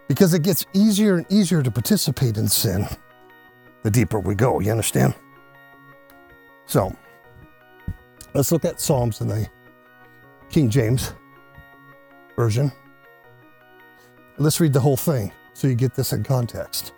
Because 0.07 0.33
it 0.33 0.43
gets 0.43 0.64
easier 0.73 1.16
and 1.16 1.26
easier 1.28 1.61
to 1.62 1.71
participate 1.73 2.37
in 2.37 2.47
sin 2.47 2.87
the 3.83 3.90
deeper 3.90 4.21
we 4.21 4.37
go. 4.37 4.61
You 4.61 4.71
understand? 4.71 5.14
So, 6.66 6.97
let's 8.35 8.52
look 8.52 8.64
at 8.64 8.81
Psalms 8.81 9.21
in 9.21 9.26
the 9.26 9.49
King 10.50 10.71
James 10.71 11.14
Version. 12.37 12.71
Let's 14.38 14.61
read 14.61 14.73
the 14.73 14.81
whole 14.81 14.97
thing 14.97 15.33
so 15.52 15.66
you 15.66 15.75
get 15.75 15.95
this 15.95 16.12
in 16.12 16.23
context. 16.23 16.93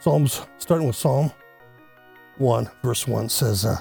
Psalms, 0.00 0.44
starting 0.58 0.88
with 0.88 0.96
Psalm 0.96 1.30
1, 2.42 2.70
verse 2.82 3.06
1 3.06 3.28
says, 3.28 3.64
uh, 3.64 3.78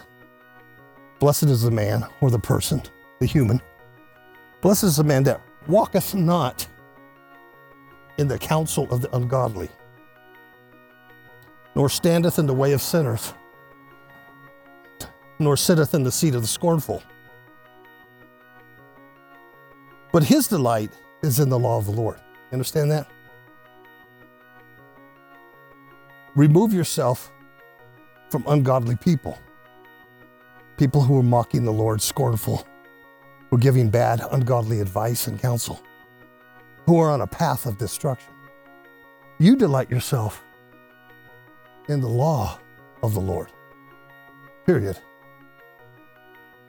Blessed 1.20 1.44
is 1.44 1.64
the 1.64 1.72
man 1.72 2.06
or 2.22 2.30
the 2.30 2.40
person, 2.40 2.82
the 3.20 3.26
human, 3.26 3.62
Blessed 4.62 4.84
is 4.84 4.98
the 4.98 5.04
man 5.04 5.24
that 5.24 5.42
walketh 5.68 6.14
not 6.14 6.68
in 8.20 8.28
the 8.28 8.38
counsel 8.38 8.88
of 8.92 9.02
the 9.02 9.14
ungodly, 9.16 9.70
nor 11.74 11.90
standeth 11.90 12.38
in 12.38 12.46
the 12.46 12.54
way 12.54 12.72
of 12.74 12.82
sinners, 12.82 13.34
nor 15.40 15.58
sitteth 15.58 15.96
in 15.96 16.04
the 16.04 16.12
seat 16.12 16.36
of 16.36 16.44
the 16.44 16.48
scornful. 16.48 17.02
But 20.12 20.24
his 20.24 20.48
delight 20.48 20.92
is 21.24 21.40
in 21.40 21.50
the 21.50 21.58
law 21.58 21.80
of 21.80 21.86
the 21.86 21.92
Lord. 21.92 22.18
You 22.18 22.54
understand 22.54 22.92
that? 22.92 23.10
Remove 26.36 26.72
yourself 26.72 27.32
from 28.32 28.46
ungodly 28.48 28.96
people, 28.96 29.38
people 30.78 31.02
who 31.02 31.20
are 31.20 31.24
mocking 31.24 31.66
the 31.66 31.74
Lord, 31.74 32.02
scornful 32.02 32.66
who 33.50 33.58
are 33.58 33.60
giving 33.60 33.90
bad, 33.90 34.22
ungodly 34.32 34.80
advice 34.80 35.28
and 35.28 35.40
counsel, 35.40 35.84
who 36.86 36.98
are 36.98 37.12
on 37.12 37.20
a 37.20 37.28
path 37.28 37.66
of 37.66 37.78
destruction. 37.78 38.34
You 39.38 39.58
delight 39.58 39.92
yourself 39.92 40.42
in 41.90 42.00
the 42.00 42.08
law 42.08 42.58
of 43.04 43.14
the 43.14 43.20
Lord. 43.20 43.52
Period. 44.66 44.98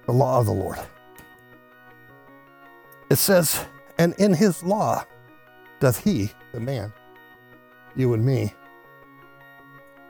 The 0.07 0.13
law 0.13 0.41
of 0.41 0.47
the 0.47 0.53
Lord. 0.53 0.81
It 3.09 3.17
says, 3.17 3.65
and 3.99 4.15
in 4.15 4.35
his 4.35 4.65
law 4.65 5.05
doth 5.79 6.03
he, 6.03 6.33
the 6.51 6.59
man, 6.59 6.93
you 7.95 8.15
and 8.15 8.25
me, 8.25 8.53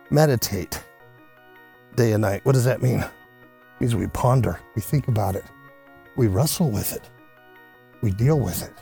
meditate 0.08 0.82
day 1.96 2.12
and 2.12 2.22
night. 2.22 2.44
What 2.44 2.52
does 2.52 2.64
that 2.64 2.82
mean? 2.82 3.00
It 3.00 3.10
means 3.80 3.94
we 3.94 4.06
ponder, 4.08 4.60
we 4.74 4.82
think 4.82 5.08
about 5.08 5.36
it, 5.36 5.44
we 6.16 6.26
wrestle 6.26 6.70
with 6.70 6.92
it. 6.92 7.08
We 8.02 8.10
deal 8.10 8.40
with 8.40 8.62
it. 8.62 8.72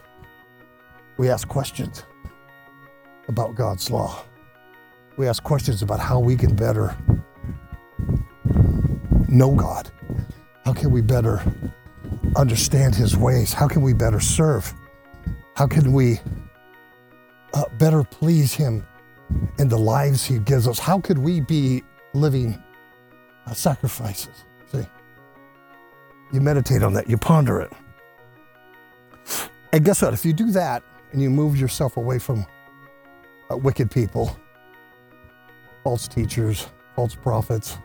We 1.19 1.29
ask 1.29 1.47
questions 1.47 2.05
about 3.29 3.55
God's 3.55 3.91
law. 3.91 4.25
We 5.19 5.29
ask 5.29 5.43
questions 5.43 5.83
about 5.83 6.01
how 6.01 6.19
we 6.19 6.37
can 6.37 6.57
better 6.57 6.97
know 9.29 9.55
God. 9.55 9.91
How 10.65 10.73
can 10.73 10.91
we 10.91 11.03
better 11.03 11.43
understand 12.35 12.95
His 12.95 13.15
ways? 13.15 13.53
How 13.53 13.69
can 13.69 13.83
we 13.83 13.93
better 13.93 14.21
serve? 14.21 14.73
How 15.55 15.67
can 15.67 15.93
we 15.93 16.19
uh, 17.53 17.65
better 17.79 18.03
please 18.03 18.55
Him 18.55 18.87
in 19.59 19.69
the 19.69 19.79
lives 19.79 20.25
He 20.25 20.39
gives 20.39 20.67
us? 20.67 20.79
How 20.79 20.99
could 20.99 21.19
we 21.19 21.41
be 21.41 21.83
living 22.15 22.61
sacrifices? 23.55 24.45
See? 24.73 24.87
You 26.33 26.41
meditate 26.41 26.83
on 26.83 26.93
that, 26.95 27.09
you 27.09 27.17
ponder 27.17 27.61
it. 27.61 27.73
And 29.73 29.85
guess 29.85 30.03
what? 30.03 30.15
If 30.15 30.25
you 30.25 30.33
do 30.33 30.51
that 30.53 30.83
and 31.13 31.23
you 31.23 31.31
move 31.31 31.57
yourself 31.57 31.97
away 31.97 32.19
from 32.19 32.47
uh, 33.51 33.57
wicked 33.57 33.91
people, 33.91 34.37
false 35.85 36.09
teachers, 36.09 36.69
false 36.95 37.15
prophets, 37.15 37.79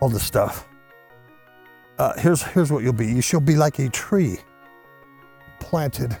all 0.00 0.08
this 0.08 0.24
stuff, 0.24 0.68
uh, 1.98 2.18
here's, 2.18 2.42
here's 2.42 2.72
what 2.72 2.82
you'll 2.82 2.92
be. 2.92 3.06
You 3.06 3.22
shall 3.22 3.40
be 3.40 3.56
like 3.56 3.78
a 3.78 3.88
tree 3.88 4.38
planted 5.60 6.16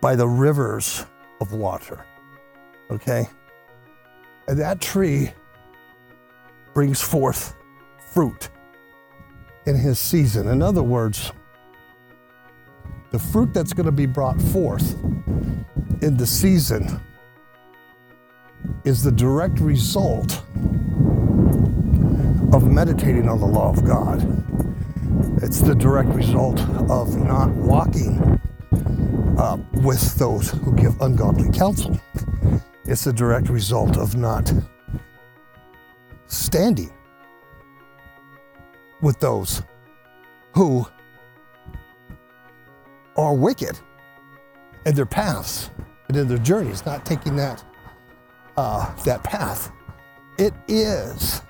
by 0.00 0.16
the 0.16 0.28
rivers 0.28 1.06
of 1.40 1.52
water. 1.52 2.04
Okay? 2.90 3.28
And 4.50 4.58
that 4.58 4.80
tree 4.80 5.30
brings 6.74 7.00
forth 7.00 7.54
fruit 8.12 8.48
in 9.64 9.76
his 9.76 10.00
season. 10.00 10.48
In 10.48 10.60
other 10.60 10.82
words, 10.82 11.30
the 13.12 13.18
fruit 13.20 13.54
that's 13.54 13.72
going 13.72 13.86
to 13.86 13.92
be 13.92 14.06
brought 14.06 14.42
forth 14.42 14.94
in 16.02 16.16
the 16.16 16.26
season 16.26 17.00
is 18.84 19.04
the 19.04 19.12
direct 19.12 19.60
result 19.60 20.42
of 22.52 22.66
meditating 22.66 23.28
on 23.28 23.38
the 23.38 23.46
law 23.46 23.70
of 23.70 23.84
God. 23.84 24.20
It's 25.44 25.60
the 25.60 25.76
direct 25.76 26.08
result 26.08 26.60
of 26.90 27.16
not 27.16 27.50
walking 27.50 28.40
uh, 29.38 29.58
with 29.74 30.16
those 30.16 30.50
who 30.50 30.74
give 30.74 31.00
ungodly 31.00 31.56
counsel. 31.56 32.00
It's 32.90 33.06
a 33.06 33.12
direct 33.12 33.48
result 33.48 33.96
of 33.96 34.16
not 34.16 34.52
standing 36.26 36.92
with 39.00 39.20
those 39.20 39.62
who 40.56 40.84
are 43.16 43.32
wicked 43.32 43.78
in 44.86 44.96
their 44.96 45.06
paths 45.06 45.70
and 46.08 46.16
in 46.16 46.26
their 46.26 46.38
journeys, 46.38 46.84
not 46.84 47.06
taking 47.06 47.36
that 47.36 47.62
uh, 48.56 48.92
that 49.04 49.22
path. 49.22 49.70
It 50.36 50.52
is, 50.66 51.42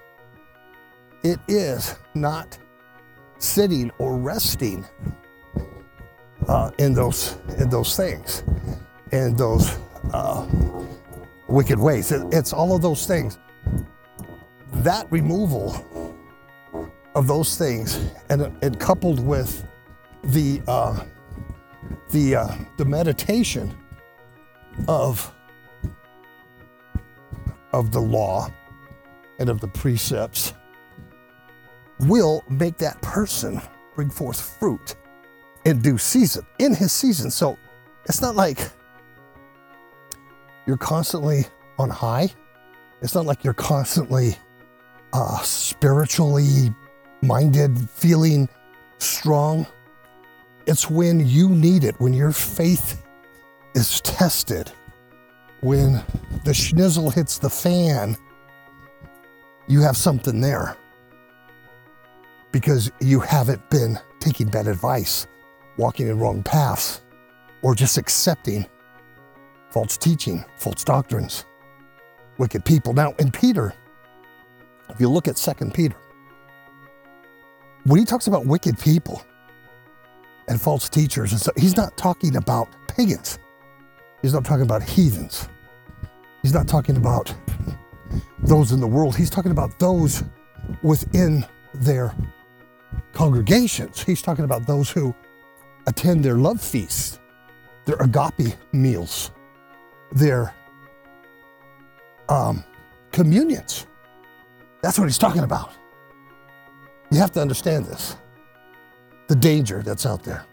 it 1.23 1.39
is 1.49 1.95
not 2.15 2.59
sitting 3.39 3.91
or 3.97 4.19
resting 4.19 4.85
uh, 6.49 6.71
in 6.79 6.93
those 6.93 7.39
in 7.57 7.71
those 7.71 7.97
things, 7.97 8.45
in 9.11 9.35
those 9.37 9.79
uh, 10.13 10.47
wicked 11.51 11.79
ways. 11.79 12.13
It, 12.13 12.27
it's 12.33 12.53
all 12.53 12.75
of 12.75 12.83
those 12.83 13.07
things. 13.07 13.39
That 14.73 15.11
removal 15.11 15.85
of 17.15 17.27
those 17.27 17.59
things, 17.59 18.11
and, 18.29 18.57
and 18.63 18.79
coupled 18.79 19.21
with 19.21 19.67
the 20.23 20.63
uh, 20.69 21.05
the 22.11 22.37
uh, 22.37 22.55
the 22.77 22.85
meditation 22.85 23.77
of 24.87 25.35
of 27.73 27.91
the 27.91 28.01
law 28.01 28.49
and 29.39 29.49
of 29.49 29.61
the 29.61 29.69
precepts, 29.69 30.55
will 32.01 32.45
make 32.49 32.77
that 32.79 33.01
person 33.03 33.61
bring 33.95 34.11
forth 34.11 34.41
fruit 34.59 34.95
in 35.65 35.81
due 35.81 35.99
season, 35.99 36.47
in 36.59 36.75
his 36.75 36.93
season. 36.93 37.31
So 37.31 37.59
it's 38.05 38.23
not 38.23 38.37
like 38.37 38.71
you're 40.67 40.77
constantly 40.77 41.45
on 41.79 41.91
high. 41.91 42.31
It's 43.03 43.15
not 43.15 43.27
like 43.27 43.45
you're 43.45 43.55
constantly 43.55 44.37
uh, 45.13 45.41
spiritually 45.43 46.75
minded, 47.23 47.89
feeling 47.91 48.49
strong. 48.99 49.67
It's 50.67 50.91
when 50.91 51.27
you 51.27 51.49
need 51.49 51.85
it, 51.85 51.99
when 52.01 52.13
your 52.13 52.33
faith 52.33 53.03
is 53.75 54.01
tested, 54.03 54.71
when 55.61 56.03
the 56.45 56.53
schnizzle 56.53 57.13
hits 57.13 57.39
the 57.39 57.51
fan, 57.51 58.17
you 59.69 59.81
have 59.81 59.97
something 59.97 60.41
there 60.41 60.77
because 62.53 62.91
you 63.01 63.21
haven't 63.21 63.69
been 63.71 63.99
taking 64.19 64.49
bad 64.49 64.67
advice, 64.67 65.27
walking 65.77 66.09
in 66.09 66.19
wrong 66.19 66.43
paths, 66.43 67.03
or 67.63 67.75
just 67.75 67.97
accepting 67.97 68.67
false 69.71 69.97
teaching, 69.97 70.45
false 70.57 70.85
doctrines, 70.85 71.45
wicked 72.39 72.65
people. 72.65 72.93
Now, 72.93 73.15
in 73.19 73.31
Peter, 73.31 73.75
If 74.91 75.01
you 75.01 75.09
look 75.09 75.29
at 75.29 75.39
Second 75.39 75.73
Peter, 75.73 75.97
when 77.85 77.99
he 77.99 78.05
talks 78.05 78.27
about 78.27 78.45
wicked 78.47 78.79
people 78.79 79.23
and 80.49 80.61
false 80.61 80.89
teachers, 80.89 81.33
and 81.33 81.41
so, 81.41 81.53
he's 81.57 81.77
not 81.77 81.97
talking 81.97 82.37
about 82.37 82.69
pagans. 82.89 83.39
He's 84.21 84.35
not 84.35 84.45
talking 84.45 84.65
about 84.65 84.83
heathens. 84.83 85.49
He's 86.43 86.53
not 86.53 86.67
talking 86.67 86.97
about 86.97 87.33
those 88.41 88.73
in 88.73 88.81
the 88.81 88.87
world. 88.87 89.17
He's 89.17 89.31
talking 89.31 89.53
about 89.53 89.79
those 89.79 90.25
within 90.83 91.47
their 91.73 92.13
congregations. 93.13 94.03
He's 94.03 94.23
talking 94.23 94.45
about 94.45 94.67
those 94.67 94.91
who 94.91 95.15
attend 95.87 96.25
their 96.25 96.37
love 96.37 96.61
feasts, 96.61 97.21
their 97.85 97.97
agape 98.01 98.57
meals, 98.73 99.31
their 100.13 100.55
um, 102.29 102.65
communions. 103.13 103.87
That's 104.83 104.99
what 104.99 105.07
he's 105.07 105.19
talking 105.19 105.43
about. 105.43 105.73
You 107.11 107.19
have 107.19 107.33
to 107.33 107.41
understand 107.41 107.87
this 107.87 108.17
the 109.29 109.37
danger 109.37 109.83
that's 109.83 110.07
out 110.07 110.25
there. 110.25 110.45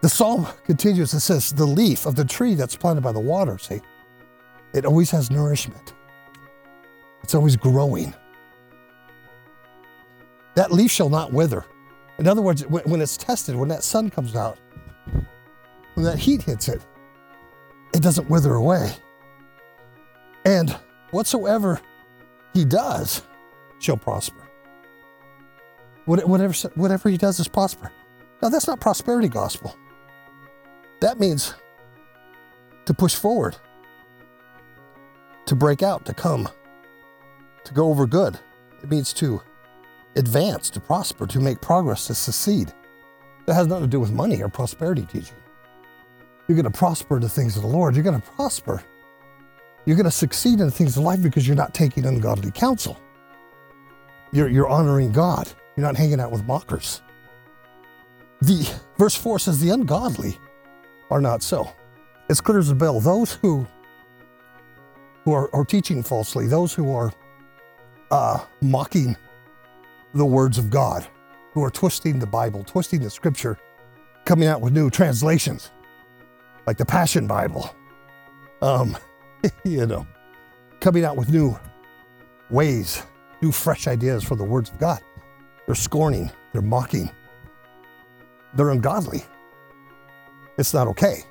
The 0.00 0.08
psalm 0.08 0.46
continues 0.64 1.12
and 1.12 1.22
says, 1.22 1.52
The 1.52 1.64
leaf 1.64 2.06
of 2.06 2.16
the 2.16 2.24
tree 2.24 2.54
that's 2.54 2.74
planted 2.74 3.02
by 3.02 3.12
the 3.12 3.20
water, 3.20 3.58
see, 3.58 3.80
it 4.72 4.84
always 4.84 5.10
has 5.10 5.30
nourishment, 5.30 5.94
it's 7.22 7.34
always 7.34 7.56
growing. 7.56 8.14
That 10.56 10.72
leaf 10.72 10.90
shall 10.90 11.08
not 11.08 11.32
wither. 11.32 11.64
In 12.18 12.26
other 12.26 12.42
words, 12.42 12.66
when 12.66 13.00
it's 13.00 13.16
tested, 13.16 13.54
when 13.54 13.68
that 13.68 13.84
sun 13.84 14.10
comes 14.10 14.34
out, 14.34 14.58
when 15.94 16.04
that 16.04 16.18
heat 16.18 16.42
hits 16.42 16.68
it, 16.68 16.82
it 17.92 18.02
doesn't 18.02 18.30
wither 18.30 18.54
away. 18.54 18.92
And 20.44 20.70
whatsoever 21.10 21.80
he 22.54 22.64
does 22.64 23.22
shall 23.78 23.96
prosper. 23.96 24.48
Whatever, 26.06 26.52
whatever 26.74 27.08
he 27.08 27.16
does 27.16 27.38
is 27.38 27.46
prosper. 27.48 27.92
Now, 28.42 28.48
that's 28.48 28.66
not 28.66 28.80
prosperity 28.80 29.28
gospel. 29.28 29.76
That 31.00 31.20
means 31.20 31.54
to 32.86 32.94
push 32.94 33.14
forward, 33.14 33.56
to 35.46 35.54
break 35.54 35.82
out, 35.82 36.04
to 36.06 36.14
come, 36.14 36.48
to 37.64 37.74
go 37.74 37.88
over 37.88 38.06
good. 38.06 38.38
It 38.82 38.90
means 38.90 39.12
to 39.14 39.42
advance, 40.16 40.70
to 40.70 40.80
prosper, 40.80 41.26
to 41.28 41.38
make 41.38 41.60
progress, 41.60 42.06
to 42.06 42.14
succeed. 42.14 42.72
That 43.46 43.54
has 43.54 43.66
nothing 43.66 43.84
to 43.84 43.88
do 43.88 44.00
with 44.00 44.10
money 44.10 44.42
or 44.42 44.48
prosperity 44.48 45.06
teaching. 45.06 45.36
You're 46.50 46.56
going 46.56 46.72
to 46.72 46.76
prosper 46.76 47.14
in 47.14 47.22
the 47.22 47.28
things 47.28 47.54
of 47.54 47.62
the 47.62 47.68
Lord. 47.68 47.94
You're 47.94 48.02
going 48.02 48.20
to 48.20 48.30
prosper. 48.32 48.82
You're 49.84 49.94
going 49.94 50.02
to 50.02 50.10
succeed 50.10 50.58
in 50.58 50.66
the 50.66 50.72
things 50.72 50.96
of 50.96 51.04
life 51.04 51.22
because 51.22 51.46
you're 51.46 51.56
not 51.56 51.74
taking 51.74 52.04
ungodly 52.04 52.50
counsel. 52.50 52.98
You're, 54.32 54.48
you're 54.48 54.68
honoring 54.68 55.12
God. 55.12 55.48
You're 55.76 55.86
not 55.86 55.94
hanging 55.94 56.18
out 56.18 56.32
with 56.32 56.44
mockers. 56.46 57.02
The 58.42 58.68
verse 58.98 59.14
4 59.14 59.38
says, 59.38 59.60
The 59.60 59.70
ungodly 59.70 60.40
are 61.08 61.20
not 61.20 61.44
so. 61.44 61.70
It's 62.28 62.40
clear 62.40 62.58
as 62.58 62.68
a 62.68 62.74
bell. 62.74 62.98
Those 62.98 63.34
who 63.34 63.64
who 65.24 65.32
are, 65.32 65.54
are 65.54 65.64
teaching 65.64 66.02
falsely, 66.02 66.48
those 66.48 66.74
who 66.74 66.92
are 66.92 67.12
uh, 68.10 68.44
mocking 68.60 69.16
the 70.14 70.26
words 70.26 70.58
of 70.58 70.68
God, 70.68 71.06
who 71.52 71.62
are 71.62 71.70
twisting 71.70 72.18
the 72.18 72.26
Bible, 72.26 72.64
twisting 72.64 73.02
the 73.02 73.10
scripture, 73.10 73.56
coming 74.24 74.48
out 74.48 74.60
with 74.60 74.72
new 74.72 74.90
translations, 74.90 75.70
like 76.70 76.76
the 76.76 76.86
Passion 76.86 77.26
Bible. 77.26 77.74
Um, 78.62 78.96
you 79.64 79.86
know, 79.86 80.06
coming 80.78 81.04
out 81.04 81.16
with 81.16 81.28
new 81.28 81.58
ways, 82.48 83.02
new 83.42 83.50
fresh 83.50 83.88
ideas 83.88 84.22
for 84.22 84.36
the 84.36 84.44
words 84.44 84.70
of 84.70 84.78
God. 84.78 85.00
They're 85.66 85.74
scorning, 85.74 86.30
they're 86.52 86.62
mocking, 86.62 87.10
they're 88.54 88.70
ungodly. 88.70 89.24
It's 90.58 90.72
not 90.72 90.86
okay. 90.86 91.24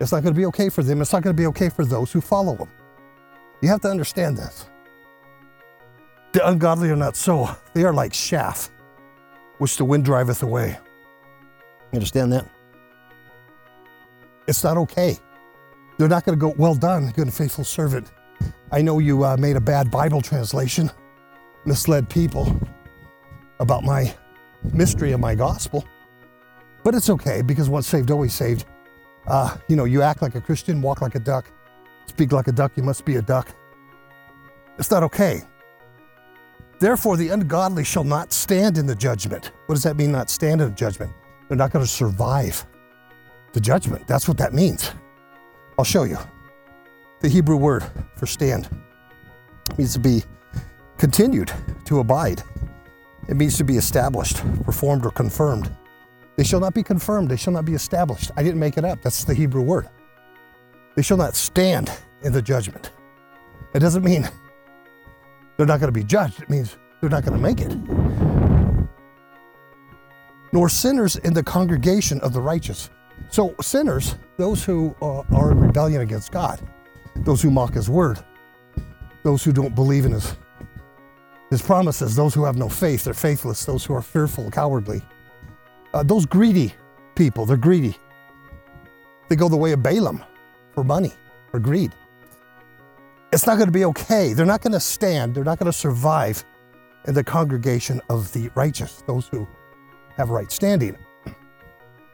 It's 0.00 0.10
not 0.10 0.22
going 0.22 0.32
to 0.32 0.38
be 0.38 0.46
okay 0.46 0.70
for 0.70 0.82
them. 0.82 1.02
It's 1.02 1.12
not 1.12 1.22
going 1.22 1.36
to 1.36 1.40
be 1.40 1.46
okay 1.48 1.68
for 1.68 1.84
those 1.84 2.10
who 2.10 2.22
follow 2.22 2.56
them. 2.56 2.70
You 3.60 3.68
have 3.68 3.82
to 3.82 3.90
understand 3.90 4.38
this. 4.38 4.70
The 6.32 6.48
ungodly 6.48 6.88
are 6.88 6.96
not 6.96 7.14
so. 7.14 7.54
They 7.74 7.84
are 7.84 7.92
like 7.92 8.12
chaff, 8.12 8.70
which 9.58 9.76
the 9.76 9.84
wind 9.84 10.06
driveth 10.06 10.42
away. 10.42 10.78
You 11.92 11.96
understand 11.96 12.32
that? 12.32 12.48
It's 14.46 14.64
not 14.64 14.76
okay. 14.76 15.18
They're 15.98 16.08
not 16.08 16.24
going 16.24 16.38
to 16.38 16.40
go, 16.40 16.54
well 16.56 16.74
done, 16.74 17.10
good 17.10 17.26
and 17.26 17.34
faithful 17.34 17.64
servant. 17.64 18.10
I 18.70 18.82
know 18.82 18.98
you 18.98 19.24
uh, 19.24 19.36
made 19.36 19.56
a 19.56 19.60
bad 19.60 19.90
Bible 19.90 20.20
translation, 20.20 20.90
misled 21.64 22.08
people 22.08 22.58
about 23.60 23.84
my 23.84 24.14
mystery 24.72 25.12
of 25.12 25.20
my 25.20 25.34
gospel. 25.34 25.84
But 26.82 26.94
it's 26.94 27.10
okay 27.10 27.42
because 27.42 27.68
once 27.68 27.86
saved, 27.86 28.10
always 28.10 28.34
saved. 28.34 28.64
Uh, 29.26 29.56
you 29.68 29.76
know, 29.76 29.84
you 29.84 30.02
act 30.02 30.22
like 30.22 30.34
a 30.34 30.40
Christian, 30.40 30.82
walk 30.82 31.00
like 31.00 31.14
a 31.14 31.20
duck, 31.20 31.50
speak 32.06 32.32
like 32.32 32.48
a 32.48 32.52
duck, 32.52 32.72
you 32.76 32.82
must 32.82 33.04
be 33.04 33.16
a 33.16 33.22
duck. 33.22 33.48
It's 34.78 34.90
not 34.90 35.02
okay. 35.04 35.42
Therefore, 36.80 37.16
the 37.16 37.28
ungodly 37.28 37.84
shall 37.84 38.02
not 38.02 38.32
stand 38.32 38.76
in 38.78 38.86
the 38.86 38.96
judgment. 38.96 39.52
What 39.66 39.76
does 39.76 39.84
that 39.84 39.96
mean, 39.96 40.10
not 40.10 40.30
stand 40.30 40.60
in 40.60 40.70
the 40.70 40.74
judgment? 40.74 41.12
They're 41.46 41.56
not 41.56 41.70
going 41.70 41.84
to 41.84 41.90
survive 41.90 42.66
the 43.52 43.60
judgment. 43.60 44.06
That's 44.06 44.28
what 44.28 44.38
that 44.38 44.52
means. 44.52 44.90
I'll 45.78 45.84
show 45.84 46.04
you. 46.04 46.18
The 47.20 47.28
Hebrew 47.28 47.56
word 47.56 47.84
for 48.16 48.26
stand 48.26 48.68
means 49.78 49.92
to 49.94 50.00
be 50.00 50.24
continued, 50.98 51.52
to 51.86 52.00
abide. 52.00 52.42
It 53.28 53.36
means 53.36 53.56
to 53.58 53.64
be 53.64 53.76
established, 53.76 54.38
performed, 54.64 55.06
or 55.06 55.10
confirmed. 55.10 55.70
They 56.36 56.44
shall 56.44 56.60
not 56.60 56.74
be 56.74 56.82
confirmed, 56.82 57.30
they 57.30 57.36
shall 57.36 57.52
not 57.52 57.64
be 57.64 57.74
established. 57.74 58.30
I 58.36 58.42
didn't 58.42 58.58
make 58.58 58.76
it 58.78 58.84
up. 58.84 59.02
That's 59.02 59.24
the 59.24 59.34
Hebrew 59.34 59.62
word. 59.62 59.88
They 60.94 61.02
shall 61.02 61.16
not 61.16 61.34
stand 61.34 61.90
in 62.22 62.32
the 62.32 62.42
judgment. 62.42 62.90
It 63.74 63.78
doesn't 63.78 64.04
mean 64.04 64.28
they're 65.56 65.66
not 65.66 65.80
going 65.80 65.92
to 65.92 65.98
be 65.98 66.04
judged. 66.04 66.42
It 66.42 66.50
means 66.50 66.76
they're 67.00 67.10
not 67.10 67.24
going 67.24 67.36
to 67.36 67.42
make 67.42 67.60
it. 67.60 67.72
Nor 70.52 70.68
sinners 70.68 71.16
in 71.16 71.32
the 71.32 71.42
congregation 71.42 72.20
of 72.20 72.32
the 72.32 72.40
righteous. 72.40 72.90
So, 73.30 73.54
sinners, 73.60 74.16
those 74.36 74.64
who 74.64 74.94
uh, 75.00 75.22
are 75.34 75.52
in 75.52 75.60
rebellion 75.60 76.02
against 76.02 76.32
God, 76.32 76.60
those 77.16 77.42
who 77.42 77.50
mock 77.50 77.74
His 77.74 77.88
word, 77.88 78.22
those 79.22 79.42
who 79.44 79.52
don't 79.52 79.74
believe 79.74 80.04
in 80.04 80.12
His, 80.12 80.36
his 81.50 81.62
promises, 81.62 82.16
those 82.16 82.34
who 82.34 82.44
have 82.44 82.56
no 82.56 82.68
faith, 82.68 83.04
they're 83.04 83.14
faithless, 83.14 83.64
those 83.64 83.84
who 83.84 83.94
are 83.94 84.02
fearful, 84.02 84.50
cowardly, 84.50 85.02
uh, 85.94 86.02
those 86.02 86.26
greedy 86.26 86.74
people, 87.14 87.46
they're 87.46 87.56
greedy. 87.56 87.96
They 89.28 89.36
go 89.36 89.48
the 89.48 89.56
way 89.56 89.72
of 89.72 89.82
Balaam 89.82 90.22
for 90.74 90.84
money, 90.84 91.12
for 91.50 91.58
greed 91.58 91.92
it's 93.32 93.46
not 93.46 93.56
going 93.56 93.66
to 93.66 93.72
be 93.72 93.86
okay. 93.86 94.34
They're 94.34 94.46
not 94.46 94.60
going 94.60 94.74
to 94.74 94.80
stand, 94.80 95.34
they're 95.34 95.44
not 95.44 95.58
going 95.58 95.72
to 95.72 95.76
survive 95.76 96.44
in 97.06 97.14
the 97.14 97.24
congregation 97.24 98.00
of 98.08 98.32
the 98.32 98.50
righteous, 98.54 99.02
those 99.06 99.26
who 99.26 99.48
have 100.16 100.30
right 100.30 100.52
standing. 100.52 100.96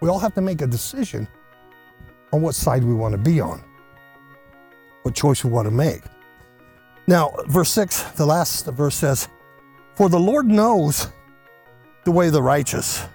We 0.00 0.08
all 0.08 0.18
have 0.18 0.34
to 0.34 0.40
make 0.40 0.62
a 0.62 0.66
decision 0.66 1.26
on 2.32 2.42
what 2.42 2.54
side 2.54 2.84
we 2.84 2.94
want 2.94 3.12
to 3.12 3.18
be 3.18 3.40
on, 3.40 3.62
what 5.02 5.14
choice 5.14 5.44
we 5.44 5.50
want 5.50 5.66
to 5.66 5.70
make. 5.70 6.02
Now, 7.06 7.34
verse 7.46 7.70
6, 7.70 8.02
the 8.12 8.26
last 8.26 8.66
verse 8.66 8.94
says, 8.94 9.28
For 9.94 10.08
the 10.08 10.20
Lord 10.20 10.46
knows 10.46 11.08
the 12.04 12.10
way 12.10 12.26
of 12.26 12.32
the 12.32 12.42
righteous. 12.42 13.06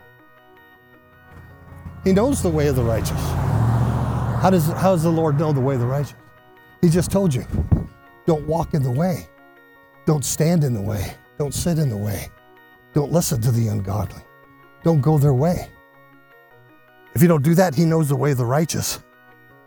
He 2.04 2.12
knows 2.12 2.42
the 2.42 2.50
way 2.50 2.68
of 2.68 2.76
the 2.76 2.84
righteous. 2.84 3.22
How 4.42 4.50
does, 4.50 4.66
how 4.66 4.92
does 4.92 5.04
the 5.04 5.12
Lord 5.12 5.40
know 5.40 5.54
the 5.54 5.62
way 5.62 5.76
of 5.76 5.80
the 5.80 5.88
righteous? 5.88 6.16
He 6.82 6.90
just 6.90 7.12
told 7.12 7.34
you. 7.34 7.46
Don't 8.26 8.46
walk 8.46 8.74
in 8.74 8.84
the 8.84 8.92
way. 8.92 9.28
Don't 10.06 10.26
stand 10.26 10.64
in 10.64 10.74
the 10.74 10.82
way. 10.82 11.16
Don't 11.38 11.54
sit 11.54 11.80
in 11.80 11.90
the 11.90 11.98
way. 11.98 12.30
Don't 12.94 13.12
listen 13.12 13.42
to 13.42 13.52
the 13.52 13.68
ungodly. 13.68 14.22
Don't 14.84 15.02
go 15.02 15.18
their 15.18 15.34
way. 15.34 15.70
If 17.16 17.22
you 17.22 17.28
don't 17.28 17.44
do 17.44 17.56
that, 17.56 17.76
he 17.76 17.86
knows 17.86 18.10
the 18.10 18.16
way 18.16 18.32
of 18.32 18.38
the 18.38 18.46
righteous. 18.46 19.00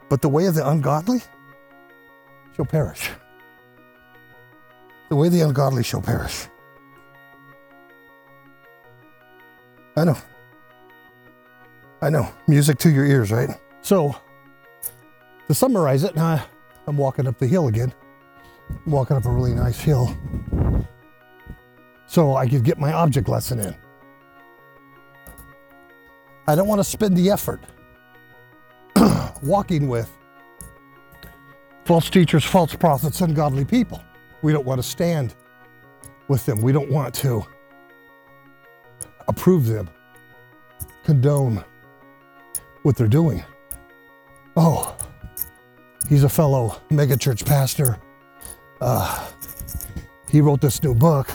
But 0.09 0.21
the 0.21 0.29
way 0.29 0.47
of 0.47 0.55
the 0.55 0.69
ungodly 0.69 1.23
shall 2.55 2.65
perish. 2.65 3.11
The 5.09 5.17
way 5.17 5.29
of 5.29 5.33
the 5.33 5.41
ungodly 5.41 5.83
shall 5.83 6.03
perish. 6.03 6.47
I 9.97 10.05
know. 10.05 10.19
I 12.03 12.11
know. 12.11 12.29
Music 12.47 12.79
to 12.79 12.91
your 12.91 13.07
ears, 13.07 13.33
right? 13.33 13.51
So, 13.83 14.17
to 15.49 15.55
summarize 15.55 16.05
it, 16.05 16.15
now 16.17 16.45
I'm 16.87 16.97
walking 16.97 17.27
up 17.27 17.39
the 17.39 17.47
hill 17.47 17.69
again 17.69 17.93
I'm 18.71 18.93
walking 18.93 19.17
up 19.17 19.25
a 19.25 19.31
really 19.31 19.55
nice 19.55 19.81
hill 19.81 20.17
so 22.07 22.37
I 22.37 22.49
could 22.49 22.65
get 22.65 22.79
my 22.79 22.93
object 22.93 23.29
lesson 23.29 23.61
in. 23.61 23.75
I 26.49 26.55
don't 26.55 26.69
want 26.69 26.79
to 26.79 26.85
spend 26.85 27.17
the 27.17 27.31
effort 27.31 27.61
walking 29.43 29.89
with 29.89 30.11
false 31.85 32.09
teachers, 32.09 32.45
false 32.45 32.75
prophets, 32.75 33.21
ungodly 33.21 33.65
people. 33.65 34.03
We 34.43 34.53
don't 34.53 34.65
want 34.65 34.81
to 34.81 34.89
stand 34.89 35.35
with 36.29 36.47
them. 36.47 36.61
We 36.61 36.73
don't 36.73 36.91
want 36.91 37.15
to 37.17 37.45
approve 39.29 39.67
them, 39.67 39.91
condone 41.05 41.65
what 42.83 42.97
they're 42.97 43.09
doing. 43.09 43.45
Oh, 44.57 44.97
he's 46.09 46.23
a 46.23 46.29
fellow 46.29 46.81
megachurch 46.91 47.45
pastor. 47.45 47.99
Uh, 48.81 49.31
he 50.31 50.41
wrote 50.41 50.61
this 50.61 50.83
new 50.83 50.95
book. 50.95 51.29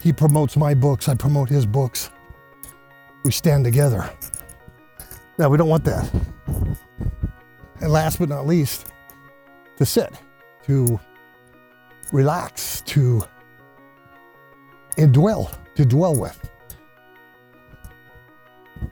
He 0.00 0.12
promotes 0.12 0.56
my 0.56 0.74
books, 0.74 1.08
I 1.08 1.14
promote 1.14 1.48
his 1.48 1.66
books. 1.66 2.10
We 3.24 3.30
stand 3.30 3.64
together. 3.64 4.10
Now, 5.38 5.48
we 5.48 5.56
don't 5.56 5.68
want 5.68 5.84
that. 5.84 6.10
And 7.80 7.92
last 7.92 8.18
but 8.18 8.28
not 8.28 8.46
least, 8.46 8.86
to 9.76 9.86
sit, 9.86 10.12
to 10.66 11.00
relax, 12.12 12.82
to 12.82 13.24
indwell, 14.96 15.52
to 15.74 15.84
dwell 15.84 16.14
with, 16.14 16.50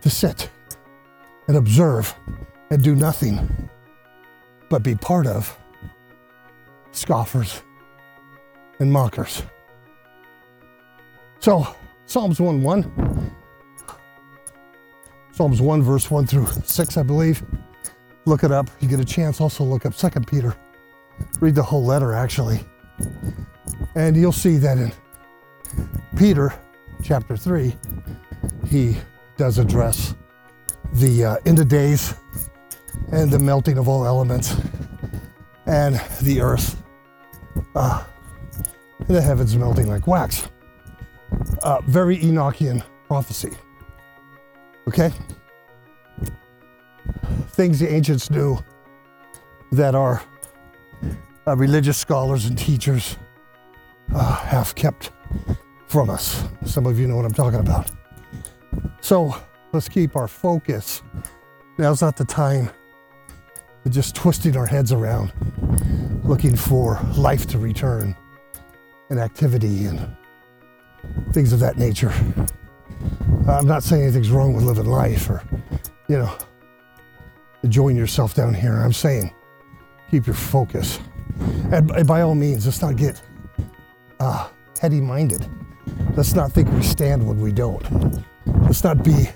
to 0.01 0.11
sit 0.11 0.51
and 1.49 1.57
observe 1.57 2.15
and 2.71 2.83
do 2.83 2.95
nothing 2.95 3.69
but 4.69 4.83
be 4.83 4.95
part 4.95 5.27
of 5.27 5.57
scoffers 6.93 7.63
and 8.79 8.93
mockers. 8.93 9.43
So, 11.41 11.77
Psalms 12.07 12.41
1 12.41 12.63
1. 12.63 13.20
Psalms 15.41 15.63
1, 15.63 15.83
verse 15.83 16.11
1 16.11 16.27
through 16.27 16.47
6, 16.67 16.99
I 16.99 17.03
believe. 17.03 17.43
Look 18.27 18.45
it 18.45 18.53
up. 18.53 18.69
You 18.79 18.89
get 18.89 19.01
a 19.01 19.05
chance, 19.07 19.41
also 19.41 19.65
look 19.65 19.87
up 19.87 19.97
2 19.97 20.11
Peter. 20.27 20.55
Read 21.41 21.55
the 21.55 21.63
whole 21.63 21.83
letter, 21.83 22.13
actually. 22.13 22.61
And 23.95 24.15
you'll 24.19 24.33
see 24.33 24.59
that 24.59 24.77
in 24.77 24.93
Peter 26.15 26.53
chapter 27.03 27.39
3, 27.39 27.75
he 28.69 28.99
does 29.39 29.57
address 29.57 30.15
the 30.93 31.25
uh, 31.25 31.37
end 31.47 31.59
of 31.59 31.69
days 31.69 32.13
and 33.11 33.31
the 33.31 33.39
melting 33.39 33.79
of 33.79 33.89
all 33.89 34.05
elements 34.05 34.55
and 35.65 35.95
the 36.21 36.43
earth 36.43 36.83
uh, 37.75 38.05
and 38.99 39.17
the 39.17 39.23
heavens 39.23 39.57
melting 39.57 39.89
like 39.89 40.07
wax. 40.07 40.49
Uh, 41.63 41.81
very 41.87 42.19
Enochian 42.19 42.85
prophecy. 43.09 43.57
Okay? 44.91 45.13
Things 47.51 47.79
the 47.79 47.89
ancients 47.89 48.29
knew 48.29 48.59
that 49.71 49.95
our 49.95 50.21
uh, 51.47 51.57
religious 51.57 51.97
scholars 51.97 52.47
and 52.47 52.59
teachers 52.59 53.17
uh, 54.13 54.35
have 54.47 54.75
kept 54.75 55.13
from 55.87 56.11
us. 56.11 56.43
Some 56.65 56.87
of 56.87 56.99
you 56.99 57.07
know 57.07 57.15
what 57.15 57.25
I'm 57.25 57.33
talking 57.33 57.61
about. 57.61 57.89
So 59.01 59.37
let's 59.73 59.89
keep 59.89 60.17
our 60.17 60.27
focus. 60.27 61.03
Now's 61.79 62.03
not 62.03 62.17
the 62.17 62.25
time 62.25 62.69
for 63.85 63.91
just 63.91 64.17
twisting 64.17 64.57
our 64.57 64.67
heads 64.67 64.91
around, 64.91 65.33
looking 66.25 66.57
for 66.57 67.01
life 67.17 67.47
to 67.47 67.59
return 67.59 68.17
and 69.09 69.21
activity 69.21 69.85
and 69.85 70.17
things 71.33 71.53
of 71.53 71.61
that 71.61 71.79
nature. 71.79 72.13
I'm 73.49 73.67
not 73.67 73.83
saying 73.83 74.03
anything's 74.03 74.31
wrong 74.31 74.53
with 74.55 74.65
living 74.65 74.87
life 74.87 75.29
or, 75.29 75.43
you 76.09 76.19
know, 76.19 76.33
enjoying 77.63 77.97
yourself 77.97 78.35
down 78.35 78.55
here. 78.55 78.75
I'm 78.75 78.93
saying 78.93 79.33
keep 80.11 80.27
your 80.27 80.35
focus. 80.35 81.01
And 81.73 82.07
by 82.07 82.23
all 82.23 82.35
means, 82.35 82.67
let's 82.67 82.83
not 82.83 82.97
get 82.97 83.21
uh, 84.19 84.49
heady 84.81 85.01
minded. 85.01 85.47
Let's 86.17 86.35
not 86.35 86.53
think 86.53 86.71
we 86.73 86.83
stand 86.83 87.27
when 87.27 87.41
we 87.41 87.53
don't. 87.53 87.85
Let's 88.47 88.85
not 88.85 89.03
be 89.03 89.29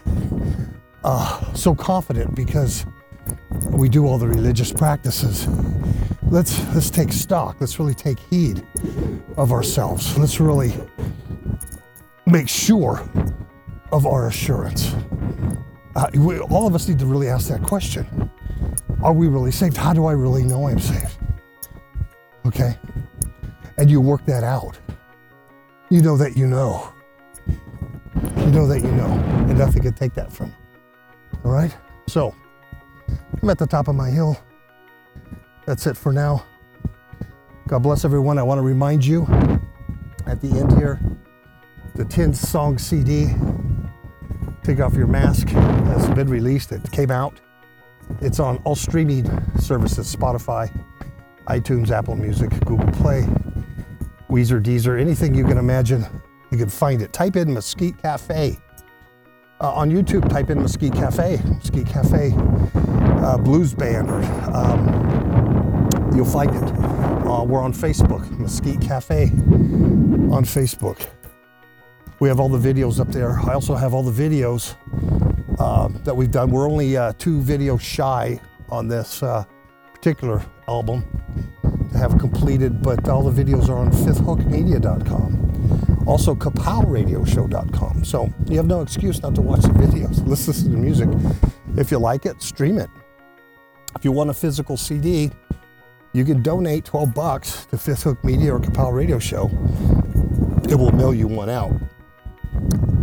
uh, 1.03 1.53
so 1.55 1.75
confident 1.75 2.35
because 2.35 2.87
we 3.71 3.89
do 3.89 4.07
all 4.07 4.19
the 4.19 4.29
religious 4.29 4.73
practices. 4.73 5.47
Let's 6.23 6.59
let's 6.75 6.91
take 6.91 7.13
stock. 7.13 7.57
Let's 7.61 7.79
really 7.79 7.95
take 7.95 8.19
heed 8.19 8.67
of 9.37 9.53
ourselves. 9.53 10.19
Let's 10.19 10.41
really 10.41 10.75
make 12.27 12.49
sure 12.49 13.09
of 13.95 14.07
our 14.07 14.27
assurance. 14.27 14.93
Uh, 15.95 16.11
we, 16.15 16.41
all 16.41 16.67
of 16.67 16.75
us 16.75 16.89
need 16.89 16.99
to 16.99 17.07
really 17.07 17.29
ask 17.29 17.49
that 17.49 17.63
question: 17.63 18.31
Are 19.03 19.13
we 19.13 19.29
really 19.29 19.53
saved? 19.53 19.77
How 19.77 19.93
do 19.93 20.07
I 20.07 20.13
really 20.13 20.43
know 20.43 20.67
I'm 20.67 20.81
saved? 20.81 21.17
Okay, 22.45 22.77
and 23.79 23.89
you 23.89 24.01
work 24.01 24.25
that 24.27 24.43
out. 24.43 24.77
You 25.91 26.03
know 26.03 26.17
that 26.17 26.37
you 26.37 26.49
know. 26.49 26.93
You 28.17 28.51
know 28.51 28.67
that 28.67 28.81
you 28.81 28.91
know, 28.91 29.07
and 29.49 29.57
nothing 29.57 29.83
can 29.83 29.95
take 29.95 30.13
that 30.15 30.33
from 30.33 30.49
you. 30.49 30.55
All 31.45 31.53
right? 31.53 31.75
So, 32.07 32.35
I'm 33.41 33.49
at 33.49 33.59
the 33.59 33.67
top 33.67 33.89
of 33.89 33.95
my 33.95 34.11
hill. 34.11 34.37
That's 35.67 35.87
it 35.87 35.97
for 35.97 36.13
now. 36.13 36.45
God 37.69 37.83
bless 37.83 38.05
everyone. 38.05 38.39
I 38.39 38.43
want 38.43 38.59
to 38.59 38.63
remind 38.63 39.05
you 39.05 39.23
at 40.27 40.41
the 40.41 40.49
end 40.49 40.77
here 40.77 41.01
the 41.95 42.05
10 42.05 42.35
song 42.35 42.77
CD, 42.77 43.29
Take 44.65 44.81
Off 44.81 44.95
Your 44.95 45.07
Mask, 45.07 45.49
has 45.51 46.09
been 46.15 46.27
released. 46.27 46.73
It 46.73 46.91
came 46.91 47.11
out. 47.11 47.39
It's 48.23 48.41
on 48.41 48.57
all 48.65 48.75
streaming 48.75 49.27
services 49.61 50.17
Spotify, 50.17 50.73
iTunes, 51.49 51.91
Apple 51.91 52.17
Music, 52.17 52.49
Google 52.65 52.91
Play, 52.93 53.27
Weezer, 54.31 54.63
Deezer, 54.63 54.99
anything 54.99 55.35
you 55.35 55.45
can 55.45 55.59
imagine, 55.59 56.07
you 56.51 56.57
can 56.57 56.71
find 56.71 57.03
it. 57.03 57.13
Type 57.13 57.37
in 57.37 57.53
Mesquite 57.53 58.01
Cafe. 58.01 58.59
Uh, 59.61 59.73
on 59.75 59.91
YouTube, 59.91 60.27
type 60.31 60.49
in 60.49 60.63
Mesquite 60.63 60.95
Cafe, 60.95 61.39
Mesquite 61.45 61.87
Cafe 61.87 62.33
uh, 62.35 63.37
Blues 63.37 63.75
Band, 63.75 64.11
or 64.11 64.23
um, 64.51 65.91
you'll 66.17 66.25
find 66.25 66.51
it. 66.51 66.63
Uh, 67.27 67.45
we're 67.45 67.63
on 67.63 67.75
Facebook, 67.75 68.31
Mesquite 68.39 68.81
Cafe 68.81 69.25
on 69.25 70.43
Facebook. 70.43 71.07
We 72.25 72.31
have 72.31 72.41
all 72.41 72.49
the 72.49 72.73
videos 72.73 73.01
up 73.01 73.09
there. 73.09 73.39
I 73.39 73.53
also 73.53 73.75
have 73.75 73.93
all 73.93 74.03
the 74.03 74.11
videos 74.11 74.77
uh, 75.59 75.89
that 76.05 76.17
we've 76.17 76.31
done. 76.31 76.51
We're 76.51 76.67
only 76.67 76.97
uh, 76.97 77.13
two 77.19 77.43
videos 77.43 77.83
shy 77.83 78.41
on 78.71 78.89
this 78.89 79.23
uh, 79.23 79.45
particular 79.93 80.43
album 80.67 81.05
to 81.93 81.99
have 81.99 82.19
completed, 82.19 82.81
but 82.81 83.07
all 83.11 83.31
the 83.31 83.45
videos 83.45 83.69
are 83.69 83.77
on 83.77 83.91
fifthhookmedia.com. 83.91 86.05
Also, 86.07 86.35
kapowradioshow.com. 86.35 88.05
So 88.07 88.33
you 88.47 88.57
have 88.57 88.69
no 88.69 88.81
excuse 88.81 89.21
not 89.21 89.35
to 89.35 89.43
watch 89.43 89.61
the 89.61 89.69
videos. 89.69 90.27
Listen 90.27 90.55
to 90.55 90.71
the 90.71 90.79
music. 90.79 91.11
If 91.77 91.91
you 91.91 91.99
like 91.99 92.25
it, 92.25 92.41
stream 92.41 92.79
it. 92.79 92.89
If 93.97 94.05
you 94.07 94.13
want 94.13 94.31
a 94.31 94.35
physical 94.35 94.79
CD, 94.79 95.31
you 96.15 96.25
can 96.25 96.43
donate 96.43 96.87
12 96.87 97.13
bucks 97.13 97.67
to 97.67 97.77
Fifth 97.77 98.05
Hook 98.05 98.25
Media 98.25 98.55
or 98.55 98.61
Kapow 98.61 98.95
Radio 98.95 99.19
Show. 99.19 99.51
It 100.71 100.77
will 100.77 100.93
mail 100.93 101.13
you 101.13 101.29
one 101.29 101.51
out. 101.51 101.79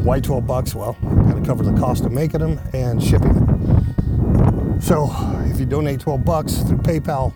Why 0.03 0.19
12 0.19 0.47
bucks? 0.47 0.73
Well, 0.73 0.97
I've 1.03 1.27
got 1.27 1.35
to 1.35 1.45
cover 1.45 1.63
the 1.63 1.79
cost 1.79 2.05
of 2.05 2.11
making 2.11 2.39
them 2.39 2.59
and 2.73 3.01
shipping 3.01 3.33
them. 3.33 4.81
So 4.81 5.11
if 5.45 5.59
you 5.59 5.67
donate 5.67 5.99
12 5.99 6.25
bucks 6.25 6.57
through 6.63 6.79
PayPal, 6.79 7.33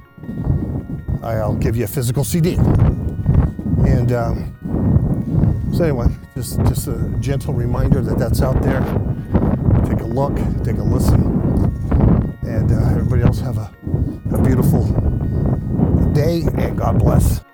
I'll 1.24 1.56
give 1.56 1.76
you 1.76 1.84
a 1.84 1.88
physical 1.88 2.24
CD. 2.24 2.56
And 3.88 4.12
um, 4.12 5.72
so 5.76 5.84
anyway, 5.84 6.08
just 6.36 6.60
just 6.62 6.88
a 6.88 6.98
gentle 7.20 7.54
reminder 7.54 8.02
that 8.02 8.18
that's 8.18 8.42
out 8.42 8.60
there. 8.64 8.82
Take 9.86 10.02
a 10.02 10.08
look, 10.08 10.36
take 10.64 10.78
a 10.78 10.84
listen, 10.84 11.22
and 12.42 12.72
uh, 12.72 12.90
everybody 12.90 13.22
else 13.22 13.40
have 13.42 13.60
a, 13.60 13.72
a 14.34 14.42
beautiful 14.42 14.86
day 16.14 16.42
and 16.58 16.76
God 16.76 16.98
bless. 16.98 17.45